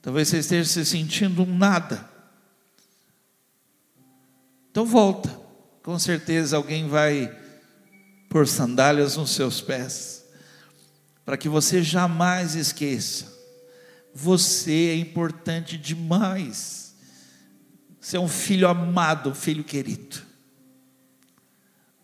Talvez 0.01 0.27
você 0.27 0.39
esteja 0.39 0.69
se 0.69 0.85
sentindo 0.85 1.43
um 1.43 1.57
nada. 1.57 2.09
Então 4.71 4.85
volta. 4.85 5.29
Com 5.81 5.97
certeza 5.97 6.55
alguém 6.55 6.87
vai 6.87 7.35
pôr 8.29 8.47
sandálias 8.47 9.17
nos 9.17 9.31
seus 9.31 9.59
pés. 9.59 10.25
Para 11.25 11.37
que 11.37 11.49
você 11.49 11.81
jamais 11.81 12.55
esqueça. 12.55 13.37
Você 14.13 14.89
é 14.89 14.95
importante 14.95 15.77
demais. 15.77 16.95
Você 17.99 18.17
é 18.17 18.19
um 18.19 18.27
filho 18.27 18.67
amado, 18.67 19.31
um 19.31 19.35
filho 19.35 19.63
querido. 19.63 20.28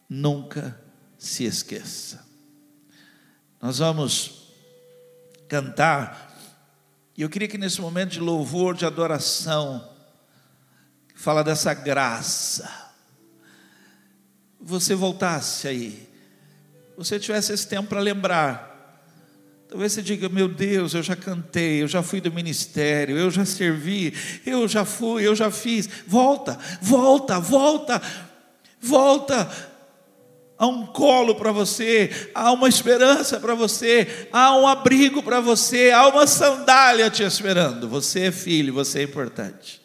Nunca 0.10 0.80
se 1.18 1.44
esqueça. 1.44 2.26
Nós 3.62 3.80
vamos 3.80 4.52
cantar 5.48 6.26
e 7.18 7.22
eu 7.22 7.30
queria 7.30 7.48
que 7.48 7.58
nesse 7.58 7.80
momento 7.80 8.12
de 8.12 8.20
louvor, 8.20 8.76
de 8.76 8.86
adoração, 8.86 9.90
fala 11.16 11.44
dessa 11.44 11.74
graça, 11.74 12.70
você 14.60 14.94
voltasse 14.94 15.68
aí, 15.68 16.10
você 16.98 17.18
tivesse 17.18 17.54
esse 17.54 17.68
tempo 17.68 17.88
para 17.90 18.02
lembrar. 18.02 18.74
Talvez 19.70 19.94
você 19.94 20.02
diga: 20.02 20.28
Meu 20.28 20.50
Deus, 20.50 20.94
eu 20.94 21.02
já 21.02 21.16
cantei, 21.16 21.82
eu 21.82 21.88
já 21.88 22.04
fui 22.04 22.20
do 22.20 22.32
ministério, 22.34 23.18
eu 23.18 23.32
já 23.32 23.46
servi, 23.46 24.14
eu 24.46 24.68
já 24.68 24.84
fui, 24.84 25.26
eu 25.26 25.36
já 25.36 25.50
fiz. 25.50 25.88
Volta, 26.06 26.60
volta, 26.82 27.40
volta, 27.40 28.02
volta 28.82 29.75
há 30.58 30.68
um 30.68 30.86
colo 30.86 31.36
para 31.36 31.52
você, 31.52 32.30
há 32.34 32.52
uma 32.52 32.68
esperança 32.68 33.40
para 33.40 33.54
você, 33.54 34.30
há 34.32 34.56
um 34.58 34.68
abrigo 34.68 35.22
para 35.22 35.40
você, 35.40 35.92
há 35.92 36.08
uma 36.08 36.26
sandália 36.26 37.10
te 37.10 37.24
esperando. 37.24 37.88
Você 37.90 38.28
é 38.28 38.32
filho, 38.32 38.74
você 38.74 39.00
é 39.00 39.04
importante. 39.04 39.82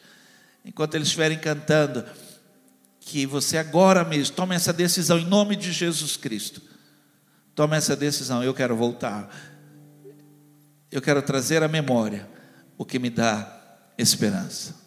Enquanto 0.65 0.95
eles 0.95 1.09
estiverem 1.09 1.39
cantando, 1.39 2.05
que 3.01 3.27
você 3.27 3.59
agora 3.59 4.05
mesmo 4.05 4.37
tome 4.37 4.55
essa 4.55 4.73
decisão 4.73 5.19
em 5.19 5.25
nome 5.25 5.57
de 5.57 5.73
Jesus 5.73 6.17
Cristo. 6.17 6.63
Tome 7.57 7.77
essa 7.77 7.97
decisão, 7.97 8.45
eu 8.45 8.55
quero 8.55 8.77
voltar. 8.77 9.29
Eu 10.93 11.03
quero 11.03 11.21
trazer 11.21 11.63
à 11.63 11.69
memória 11.69 12.29
o 12.79 12.85
que 12.85 12.99
me 12.99 13.11
dá 13.11 13.91
esperança. 13.99 14.80